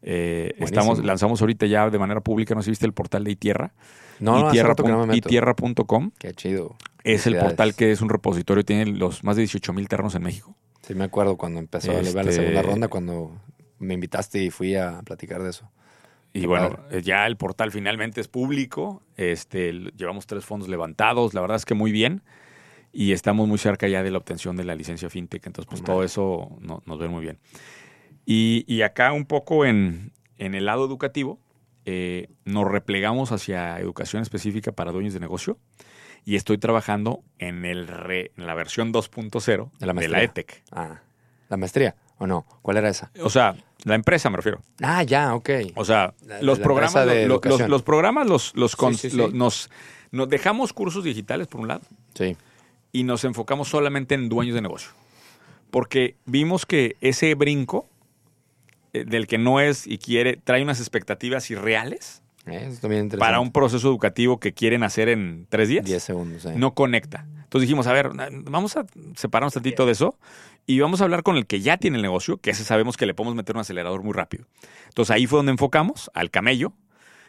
[0.01, 3.31] Eh, estamos, lanzamos ahorita ya de manera pública, no sé si viste el portal de
[3.31, 3.73] iTierra.
[4.19, 6.75] No, no, itierra que no itierra.com Qué chido.
[7.03, 10.23] es el portal que es un repositorio, tiene los más de 18 mil terrenos en
[10.23, 10.55] México.
[10.81, 13.37] Sí, me acuerdo cuando empezó a Este- la segunda ronda, cuando
[13.79, 15.69] me invitaste y fui a platicar de eso.
[16.33, 17.01] Y bueno, padre.
[17.03, 19.03] ya el portal finalmente es público.
[19.17, 22.23] Este, llevamos tres fondos levantados, la verdad es que muy bien.
[22.91, 25.45] Y estamos muy cerca ya de la obtención de la licencia fintech.
[25.45, 27.39] Entonces, pues todo eso no- nos ve muy bien.
[28.25, 31.39] Y, y acá un poco en, en el lado educativo,
[31.85, 35.57] eh, nos replegamos hacia educación específica para dueños de negocio.
[36.25, 40.23] Y estoy trabajando en, el re- en la versión 2.0 De la de la.
[40.23, 40.63] ETEC.
[40.71, 41.01] Ah,
[41.49, 42.45] ¿la maestría o no?
[42.61, 43.11] ¿Cuál era esa?
[43.21, 44.61] O sea, la empresa me refiero.
[44.81, 45.49] Ah, ya, ok.
[45.75, 49.09] O sea, La- los la programas, de los, los programas los, los, cons- Sí, sí,
[49.11, 49.17] sí.
[49.17, 49.69] los- nos,
[50.11, 51.81] nos dejamos cursos digitales por un lado
[52.15, 52.35] Sí.
[52.91, 54.91] y nos enfocamos solamente en dueños de negocio.
[55.71, 57.87] Porque vimos que ese brinco
[58.93, 63.39] eh, del que no es y quiere, trae unas expectativas irreales Eh, Eso también para
[63.39, 65.85] un proceso educativo que quieren hacer en tres días.
[65.85, 66.45] 10 segundos.
[66.45, 66.53] eh.
[66.57, 67.25] No conecta.
[67.43, 68.09] Entonces dijimos, a ver,
[68.45, 70.17] vamos a separarnos tantito de eso
[70.65, 73.05] y vamos a hablar con el que ya tiene el negocio, que ese sabemos que
[73.05, 74.45] le podemos meter un acelerador muy rápido.
[74.87, 76.73] Entonces ahí fue donde enfocamos al camello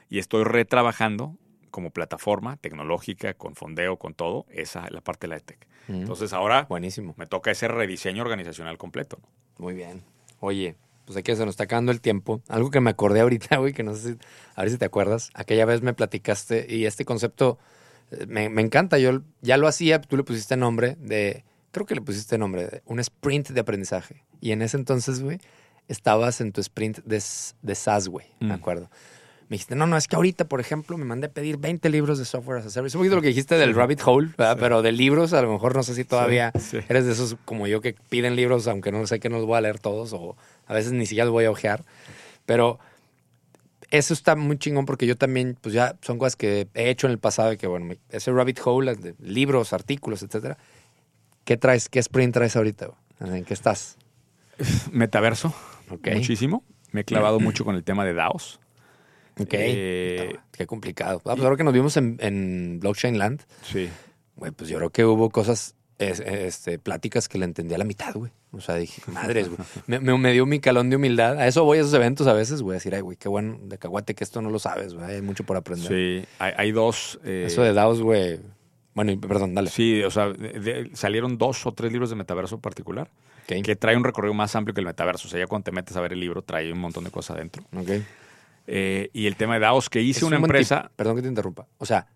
[0.08, 1.36] y estoy retrabajando
[1.70, 5.66] como plataforma tecnológica, con fondeo, con todo, esa la parte de la ETEC.
[5.88, 5.94] Mm.
[5.94, 7.14] Entonces ahora Buenísimo.
[7.16, 9.18] me toca ese rediseño organizacional completo.
[9.20, 9.28] ¿no?
[9.64, 10.02] Muy bien.
[10.38, 12.40] Oye, pues aquí se nos está acabando el tiempo.
[12.48, 14.18] Algo que me acordé ahorita, güey, que no sé si,
[14.54, 15.30] a ver si te acuerdas.
[15.34, 17.58] Aquella vez me platicaste y este concepto
[18.12, 18.98] eh, me, me encanta.
[18.98, 21.44] Yo ya lo hacía, tú le pusiste nombre de,
[21.74, 24.22] creo que le pusiste nombre, un sprint de aprendizaje.
[24.40, 25.38] Y en ese entonces, güey,
[25.88, 27.22] estabas en tu sprint de,
[27.62, 28.52] de SaaS, güey, me Mm.
[28.52, 28.88] acuerdo.
[29.50, 32.18] Me dijiste, no, no, es que ahorita, por ejemplo, me mandé a pedir 20 libros
[32.18, 32.96] de software as a service.
[32.96, 34.56] Un poquito lo que dijiste del rabbit hole, ¿verdad?
[34.58, 36.78] pero de libros, a lo mejor no sé si todavía Sí, sí.
[36.88, 39.58] eres de esos como yo que piden libros, aunque no sé que no los voy
[39.58, 40.34] a leer todos, o
[40.66, 41.84] a veces ni siquiera los voy a ojear.
[42.46, 42.78] Pero
[43.90, 47.12] eso está muy chingón porque yo también, pues ya son cosas que he hecho en
[47.12, 50.56] el pasado y que, bueno, me- ese rabbit hole de libros, artículos, etcétera.
[51.44, 51.88] ¿Qué traes?
[51.88, 52.90] ¿Qué sprint traes ahorita?
[53.20, 53.96] ¿En qué estás?
[54.92, 55.54] Metaverso,
[55.90, 56.08] Ok.
[56.14, 56.64] muchísimo.
[56.92, 58.60] Me he clavado mucho con el tema de DAOs.
[59.40, 59.48] Ok.
[59.52, 61.18] Eh, Puta, qué complicado.
[61.24, 63.88] Ah, pues ahora que nos vimos en, en Blockchain Land, Sí.
[64.36, 67.84] güey, pues yo creo que hubo cosas, es- este, pláticas que le entendí a la
[67.84, 68.30] mitad, güey.
[68.52, 69.58] O sea, dije, madres, güey.
[69.88, 71.36] Me, me- me dio mi calón de humildad.
[71.40, 73.58] A eso voy a esos eventos a veces, güey, a decir, ay, güey, qué bueno
[73.64, 75.16] de caguate que esto no lo sabes, güey.
[75.16, 75.88] Hay mucho por aprender.
[75.88, 77.18] Sí, hay, hay dos.
[77.24, 78.38] eh, Eso de DAOs, güey.
[78.94, 79.70] Bueno, perdón, dale.
[79.70, 83.10] Sí, o sea, de- de- salieron dos o tres libros de metaverso particular
[83.44, 83.62] Ok.
[83.64, 85.26] que trae un recorrido más amplio que el metaverso.
[85.28, 87.36] O sea, ya cuando te metes a ver el libro, trae un montón de cosas
[87.36, 87.64] adentro.
[87.76, 87.90] Ok.
[88.66, 90.90] Eh, y el tema de DAOs que hice Es una un empresa.
[90.96, 91.66] Perdón que te interrumpa.
[91.78, 92.06] O sea,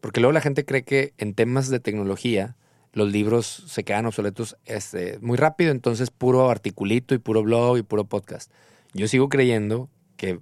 [0.00, 2.56] porque luego la gente cree que en temas de tecnología
[2.92, 7.82] los libros se quedan obsoletos este, muy rápido, entonces puro articulito y puro blog y
[7.82, 8.52] puro podcast.
[8.92, 10.38] Yo sigo creyendo que,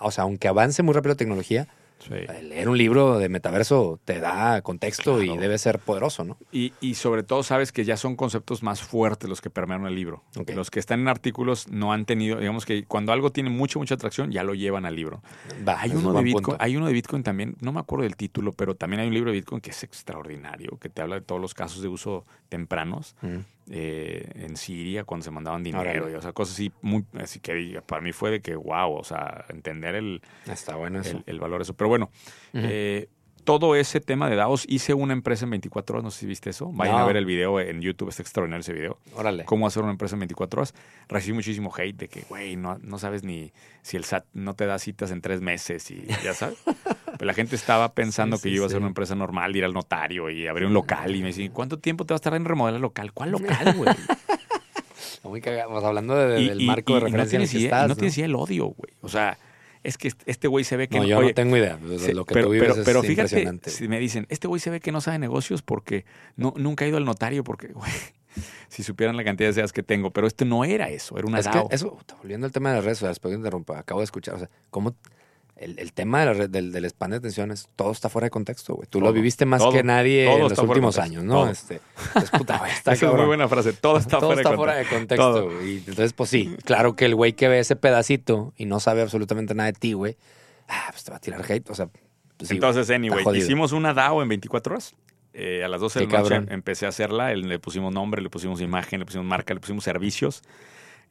[0.00, 1.68] o sea, aunque avance muy rápido la tecnología,
[2.08, 2.14] Sí.
[2.42, 6.36] leer un libro de metaverso te da contexto y debe ser poderoso, ¿no?
[6.50, 9.94] Y, y sobre todo sabes que ya son conceptos más fuertes los que permean el
[9.94, 10.22] libro.
[10.54, 13.94] Los que están en artículos no han tenido, digamos que cuando algo tiene mucha, mucha
[13.94, 15.22] atracción, ya lo llevan al libro.
[15.66, 16.56] Va, Hay uno, de Bitcoin, punto.
[16.62, 19.30] hay uno de Bitcoin también, no me acuerdo del título, pero también hay un libro
[19.30, 23.14] de Bitcoin que es extraordinario, que te habla de todos los casos de uso tempranos
[23.22, 23.38] Mm.
[23.74, 27.80] Eh, en Siria cuando se mandaban dinero, y, o sea, cosas así, muy, así que
[27.86, 31.16] para mí fue de que, wow, o sea, entender el, Está bueno eso.
[31.16, 31.74] el, el valor de eso.
[31.74, 32.10] Pero bueno,
[32.52, 33.08] eh,
[33.44, 36.50] todo ese tema de DAOs, hice una empresa en 24 horas, no sé si viste
[36.50, 37.02] eso, vayan No.
[37.02, 39.44] a ver el video en YouTube, está extraordinario ese video Órale.
[39.46, 40.74] cómo hacer una empresa en 24 horas.
[41.08, 43.52] Recibí muchísimo hate de que, güey, no, no sabes ni
[43.82, 46.62] si el SAT no te da citas en tres meses y ya sabes.
[47.18, 48.80] Pero la gente estaba pensando Sí, que sí, yo iba a ser sí.
[48.80, 51.14] una empresa normal, ir al notario y abrir un local.
[51.14, 53.12] Y me decían, ¿cuánto tiempo te vas a tardar en remodelar el local?
[53.12, 53.94] ¿Cuál local, güey?
[55.24, 55.76] Muy cagado.
[55.86, 57.88] Hablando de- Y- del y- marco y- de referencia no en el que idea, estás.
[57.88, 58.92] no tienes idea el odio, güey.
[59.02, 59.38] O sea,
[59.82, 61.76] es que este- este güey se ve que No, yo oye, no tengo idea.
[61.76, 63.70] de lo que pero, tú vives pero, es fíjate, impresionante.
[63.70, 66.04] si me dicen, este güey se ve que no sabe negocios porque
[66.36, 67.90] no, nunca ha ido al notario porque, güey,
[68.68, 71.38] si supieran la cantidad de ideas que tengo, pero este no era eso, era una
[71.40, 71.68] es que DAO.
[71.70, 74.34] eso, puta, volviendo al tema de las redes sociales, después que interrumpa, acabo de escuchar,
[74.34, 74.94] o sea, cómo
[75.62, 78.26] el, el tema de la red- del, del spam de atención es, todo está fuera
[78.26, 78.88] de contexto, güey.
[78.90, 81.34] Tú lo viviste más todo, que nadie en los últimos años, ¿no?
[81.42, 81.50] todo.
[81.50, 81.80] Este,
[82.16, 84.74] es puta, güey, Esa es muy buena frase, todo está, Todo fuera, está de fuera
[84.74, 85.44] de contexto.
[85.50, 85.74] güey.
[85.74, 89.02] Y entonces, pues sí, claro que el güey que ve ese pedacito y no sabe
[89.02, 90.16] absolutamente nada de ti, güey,
[90.68, 93.72] ah, pues te va a tirar hate, o sea, pues sí, Entonces, güey, anyway, hicimos
[93.72, 94.94] una DAO en 24 horas.
[95.34, 96.48] Eh, a las 12 de la noche cabrón.
[96.52, 100.42] empecé a hacerla, le pusimos nombre, le pusimos imagen, le pusimos marca, le pusimos servicios.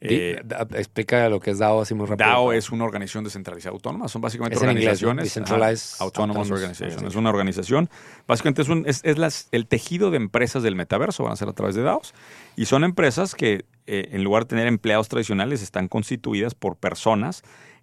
[0.04, 0.42] Eh,
[0.74, 2.28] explica lo que es DAO así muy rápido.
[2.28, 4.08] DAO es una organización descentralizada autónoma.
[4.08, 5.24] Son básicamente organizaciones.
[5.24, 7.06] Decentralized ah, Autonomous Autonomous Organization.
[7.06, 7.88] Es una organización.
[8.26, 11.22] Básicamente es, un, es, es las, el tejido de empresas del metaverso.
[11.24, 12.14] Van a ser a través de DAOs.
[12.56, 17.42] Y son empresas que, eh, en lugar de tener empleados tradicionales, están constituidas por personas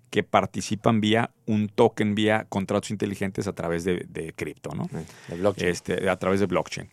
[0.09, 4.89] que participan vía un token, vía contratos inteligentes a través de, de cripto, ¿no?
[5.27, 5.69] De blockchain.
[5.69, 6.89] este, a través de blockchain.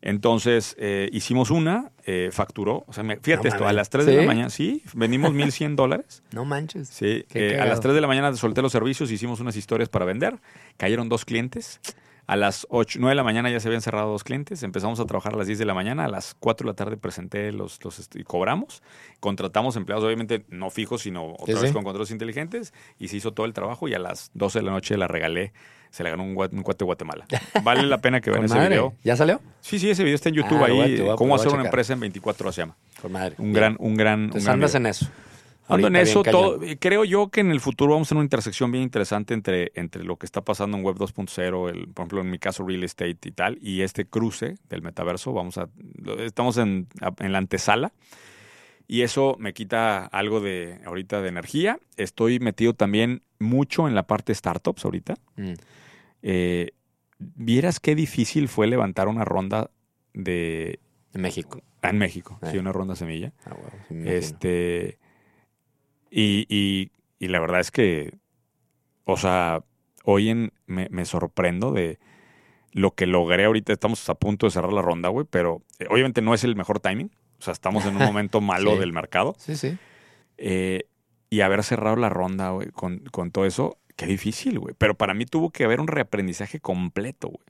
[0.00, 4.06] Entonces, eh, hicimos una, eh, facturó, o sea, me- fíjate No esto, a las 3
[4.06, 6.22] de la mañana, sí, vendimos 1.100 dólares.
[6.32, 6.88] no manches.
[6.88, 10.04] Sí, eh, a las 3 de la mañana solté los servicios, hicimos unas historias para
[10.04, 10.36] vender,
[10.76, 11.80] cayeron dos clientes.
[12.28, 15.06] A las 8, 9 de la mañana ya se habían cerrado dos clientes, empezamos a
[15.06, 17.82] trabajar a las 10 de la mañana, a las 4 de la tarde presenté los,
[17.82, 18.82] los est- y cobramos,
[19.18, 21.72] contratamos empleados obviamente no fijos, sino otra Sí, vez sí.
[21.72, 24.72] con contratos inteligentes y se hizo todo el trabajo y a las 12 de la
[24.72, 25.54] noche la regalé,
[25.90, 27.24] se la ganó un, cuate de Guatemala.
[27.64, 28.68] Vale la pena que vean ese madre.
[28.68, 28.92] video.
[29.02, 29.40] ¿Ya salió?
[29.62, 32.00] Sí, sí, ese video está en YouTube Ah, ahí, voy cómo hacer una empresa en
[32.00, 32.76] 24 horas se llama.
[33.00, 33.36] Con madre.
[33.38, 34.80] Un gran, un gran, un Entonces gran andas video.
[34.82, 35.06] en eso.
[35.68, 38.24] Ando en eso, todo, eh, creo yo que en el futuro vamos a tener una
[38.26, 42.20] intersección bien interesante entre, entre lo que está pasando en Web 2.0, el, por ejemplo,
[42.22, 45.32] en mi caso, real estate y tal, y este cruce del metaverso.
[45.32, 45.68] Vamos a,
[46.20, 46.86] estamos en,
[47.18, 47.92] en la antesala
[48.86, 51.78] y eso me quita algo de ahorita de energía.
[51.96, 55.14] Estoy metido también mucho en la parte startups ahorita.
[55.36, 55.52] Mm.
[56.22, 56.70] Eh,
[57.20, 59.70] Vieras qué difícil fue levantar una ronda
[60.14, 60.78] de
[61.14, 61.62] En México.
[61.82, 62.48] en México, Eh.
[62.52, 63.32] sí, una ronda semilla.
[63.44, 63.94] Ah, huevo, sí.
[64.06, 64.98] Este.
[66.10, 68.12] Y, y- y la verdad es que.
[69.04, 69.64] O sea,
[70.04, 71.98] hoy en, me, me sorprendo de
[72.72, 73.72] lo que logré ahorita.
[73.72, 76.80] Estamos a punto de cerrar la ronda, güey, pero eh, obviamente no es el mejor
[76.80, 77.10] timing.
[77.38, 78.78] O sea, estamos en un momento malo Sí.
[78.80, 79.34] del mercado.
[79.38, 79.76] Sí, sí.
[80.36, 80.84] Eh,
[81.30, 84.74] y haber cerrado la ronda, güey, con, con todo eso, qué difícil, güey.
[84.78, 87.44] Pero para mí tuvo que haber un reaprendizaje completo, güey.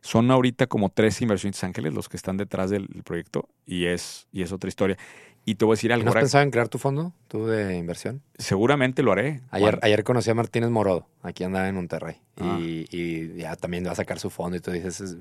[0.00, 4.42] Son ahorita como tres inversionistas ángeles los que están detrás del proyecto y es, y
[4.42, 4.96] es otra historia.
[5.44, 6.04] Y te voy a decir algo.
[6.04, 8.20] ¿No has ahora- pensado en crear tu fondo, tú de inversión?
[8.36, 9.40] Seguramente lo haré.
[9.50, 12.16] Ayer, ayer conocí a Martínez Morodo, aquí andaba en Monterrey.
[12.38, 12.58] Ah.
[12.60, 15.16] Y, y ya también va a sacar su fondo y tú dices, es-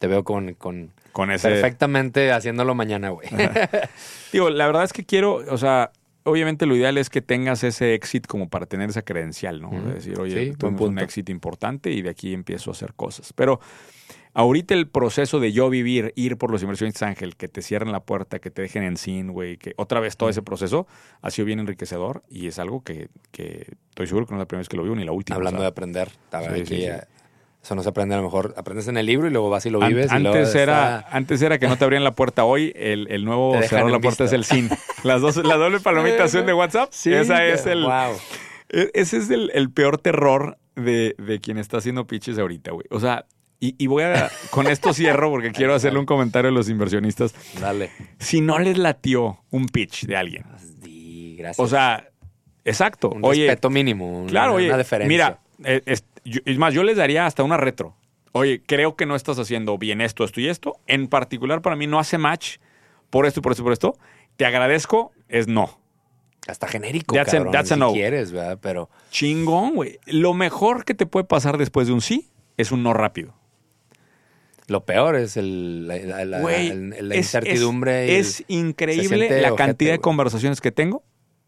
[0.00, 1.48] te veo con, con con ese.
[1.48, 3.28] perfectamente haciéndolo mañana, güey.
[4.32, 5.90] Digo, la verdad es que quiero, o sea,
[6.24, 9.70] obviamente lo ideal es que tengas ese exit como para tener esa credencial, ¿no?
[9.70, 13.32] De decir, oye, Sí, tuvimos un éxito importante y de aquí empiezo a hacer cosas.
[13.32, 13.60] Pero
[14.38, 18.00] ahorita el proceso de yo vivir, ir por los inversionistas ángel, que te cierren la
[18.00, 20.86] puerta, que te dejen en sin, güey, que otra vez todo ese proceso
[21.22, 24.46] ha sido bien enriquecedor y es algo que, que estoy seguro que no es la
[24.46, 25.34] primera vez que lo vivo ni la última.
[25.36, 26.86] Hablando de aprender, Sí, sí, sí.
[27.60, 29.70] eso no se aprende a lo mejor, aprendes en el libro y luego vas y
[29.70, 30.12] lo An- vives.
[30.12, 32.44] luego antes, era, está- antes era que no te abrían la puerta.
[32.44, 34.24] Hoy el, el nuevo cerrar la puerta visto.
[34.24, 34.70] es el SIN.
[35.02, 36.90] Las dos, la doble palomita azul de WhatsApp.
[36.92, 38.14] Sí, esa es el, Wow.
[38.68, 42.86] e- ese es el, el peor terror de, de quien está haciendo pitches ahorita, güey.
[42.90, 43.26] O sea,
[43.60, 47.34] y, y voy a, con esto cierro porque quiero hacerle un comentario a los inversionistas.
[47.60, 47.90] Dale.
[48.18, 50.44] Si no les latió un pitch de alguien,
[50.82, 51.58] Sí, gracias.
[51.64, 52.08] o sea,
[52.64, 53.10] exacto.
[53.10, 54.20] un oye, respeto mínimo.
[54.20, 55.08] una- Claro, oye, una deferencia.
[55.08, 57.94] mira, eh, es, yo- es más, yo les daría hasta una retro.
[58.32, 60.76] Oye, creo que no estás haciendo bien esto, esto y esto.
[60.86, 62.58] En particular, para mí no hace match
[63.10, 63.96] por esto, por esto, por esto.
[64.36, 65.80] Te agradezco, es no.
[66.46, 67.92] Hasta genérico, That's a- cabrón, that's a si no.
[67.92, 68.58] quieres, ¿verdad?
[68.62, 69.98] Pero Chingón, güey.
[70.06, 73.34] Lo mejor que te puede pasar después de un sí es un no rápido.
[74.68, 78.06] Lo peor es el, la, la- la- Güey, el- la es- incertidumbre.
[78.06, 81.02] y Es, el- es increíble la ojete, cantidad de conversaciones que tengo,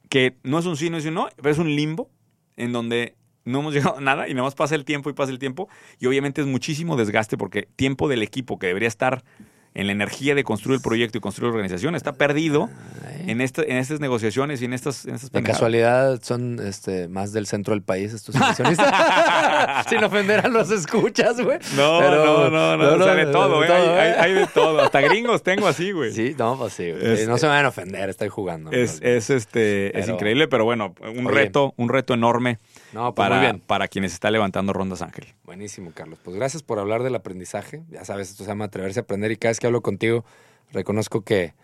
[0.09, 2.11] que no es un sí, no es un no, pero es un limbo
[2.57, 3.15] en donde
[3.45, 5.69] no hemos llegado a nada y nada más pasa el tiempo y pasa el tiempo.
[6.01, 9.23] Y obviamente es muchísimo desgaste porque tiempo del equipo que debería estar
[9.75, 12.69] en la energía de construir el proyecto y construir la organización está perdido
[13.27, 17.33] en, esta, en estas negociaciones y en estas, en estas De casualidad son este, más
[17.33, 19.87] del centro del país estos inversionistas.
[19.89, 21.59] Sin ofender a los escuchas, güey.
[21.77, 23.71] No, Pero- no, no, no, o sea, de todo, güey.
[23.71, 24.81] Hay, hay- hay de todo.
[24.81, 26.13] Hasta gringos tengo así, güey.
[26.13, 26.93] Sí, no, pues sí.
[27.29, 28.73] no se me van a ofender, estoy jugando.
[28.73, 31.35] Es, es, este, es increíble, pero bueno, un Oye.
[31.37, 32.59] reto, un reto enorme
[32.93, 33.61] No, pues para, muy bien.
[33.61, 35.27] para quienes está levantando rondas Ángel.
[35.45, 36.19] Buenísimo, Carlos.
[36.25, 37.83] Pues gracias por hablar del aprendizaje.
[37.91, 40.25] Ya sabes, esto se llama atreverse a aprender y cada vez que hablo contigo
[40.73, 41.55] reconozco que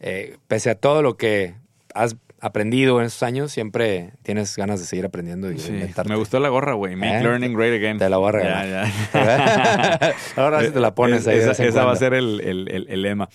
[0.00, 1.54] eh, pese a todo lo que
[1.94, 6.10] has aprendido en estos años, siempre tienes ganas de seguir aprendiendo y Sí, inventarte.
[6.10, 6.94] me gustó la gorra, güey.
[6.96, 7.22] Make ¿Eh?
[7.22, 7.96] learning great again.
[7.98, 8.88] Te la voy a Ya, regalar.
[9.14, 10.14] ya.
[10.36, 11.66] Ahora sí te la pones Es- ahí.
[11.68, 13.28] Esa, va a ser el, el- el- el lema.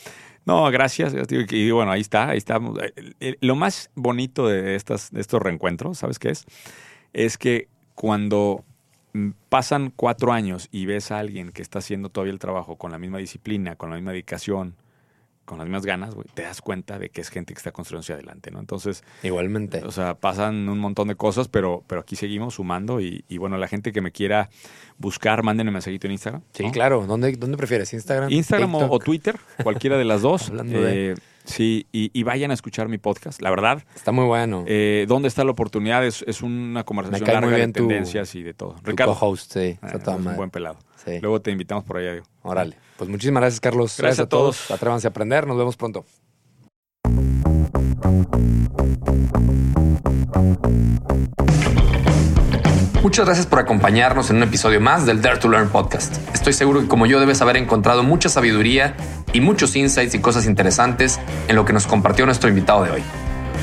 [0.45, 1.14] No, gracias.
[1.50, 2.39] Y bueno, ahí está, ahí
[3.20, 6.45] el- Lo más bonito de, estas, de estos reencuentros, ¿sabes qué es?
[7.14, 8.64] Es que cuando
[9.14, 12.91] mm, pasan cuatro años y ves a alguien que está haciendo todavía el trabajo con
[12.91, 14.76] la misma disciplina, con la misma dedicación,
[15.45, 18.14] con las mismas ganas, te das cuenta de que es gente que está construyendo hacia
[18.14, 18.60] adelante, ¿no?
[18.60, 19.84] Entonces, Igualmente.
[19.84, 23.57] o sea, pasan un montón de cosas, pero, pero aquí seguimos sumando y, y bueno,
[23.57, 24.51] la gente que me quiera
[24.99, 26.43] buscar, mándenme mensajito en Instagram.
[26.53, 26.72] Sí, ¿no?
[26.72, 27.03] claro.
[27.07, 27.91] ¿Dónde, ¿Dónde prefieres?
[27.93, 28.32] ¿Instagram?
[28.32, 30.49] Instagram o Twitter, cualquiera de las dos.
[30.49, 31.16] Hablando de- Eh,
[31.50, 33.84] Sí, y, vayan a escuchar mi podcast, la verdad.
[33.95, 34.66] Está muy bueno.
[34.68, 36.06] Eh, ¿Dónde está la oportunidad?
[36.06, 38.76] Es, una conversación larga de tendencias y de todo.
[38.84, 39.18] Ricardo.
[39.20, 39.78] host sí.
[39.93, 40.78] está un buen pelado.
[41.22, 42.22] Luego te invitamos por allá.
[42.43, 42.78] Órale.
[42.97, 43.95] Pues muchísimas gracias, Carlos.
[43.97, 44.70] Gracias, a todos.
[44.70, 45.47] Atrévanse a aprender.
[45.47, 46.06] Nos vemos pronto.
[53.02, 56.18] Muchas gracias por acompañarnos en un episodio más del Dare to Learn podcast.
[56.34, 58.93] Estoy seguro que como yo debes haber encontrado mucha sabiduría
[59.32, 63.04] y muchos insights y cosas interesantes en lo que nos compartió nuestro invitado de hoy.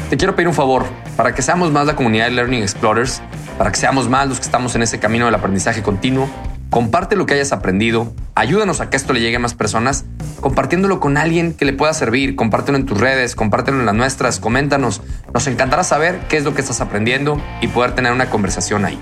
[0.08, 0.86] Te quiero pedir un favor,
[1.18, 3.20] para que seamos más la comunidad de Learning Explorers,
[3.58, 6.30] para que seamos más los que estamos en ese camino del aprendizaje continuo,
[6.76, 10.04] comparte lo que hayas aprendido, ayúdanos a que esto le llegue a más personas,
[10.42, 14.40] compartiéndolo con alguien que le pueda servir, compártelo en tus redes, compártelo en las nuestras,
[14.40, 15.00] coméntanos.
[15.32, 18.98] Nos encantará saber qué es lo que estás aprendiendo y poder tener una conversación ahí.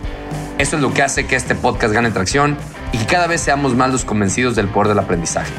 [0.57, 2.57] Eso es lo que hace que este podcast gane tracción
[2.93, 5.53] y que cada vez seamos más los convencidos del poder del aprendizaje,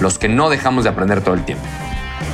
[0.00, 1.62] los que no dejamos de aprender todo el tiempo.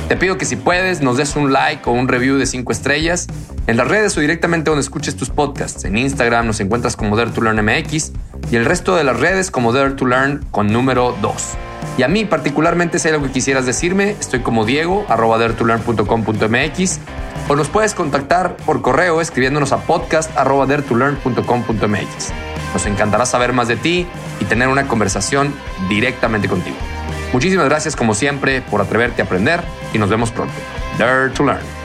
[0.07, 3.27] Te pido que si puedes nos des un like o un review de 5 estrellas
[3.67, 5.85] en las redes o directamente donde escuches tus podcasts.
[5.85, 7.29] En Instagram nos encuentras como Dare
[8.51, 11.33] y el resto de las redes como Dare to Learn con número 2.
[11.97, 16.99] Y a mí particularmente si hay algo que quisieras decirme, estoy como Diego, arroba daretolearn.com.mx
[17.47, 22.33] o nos puedes contactar por correo escribiéndonos a podcast.dertolearn.com.mx.
[22.73, 24.05] Nos encantará saber más de ti
[24.39, 25.53] y tener una conversación
[25.89, 26.77] directamente contigo.
[27.33, 29.61] Muchísimas gracias como siempre por atreverte a aprender
[29.93, 30.53] y nos vemos pronto.
[30.97, 31.76] Dare to Learn.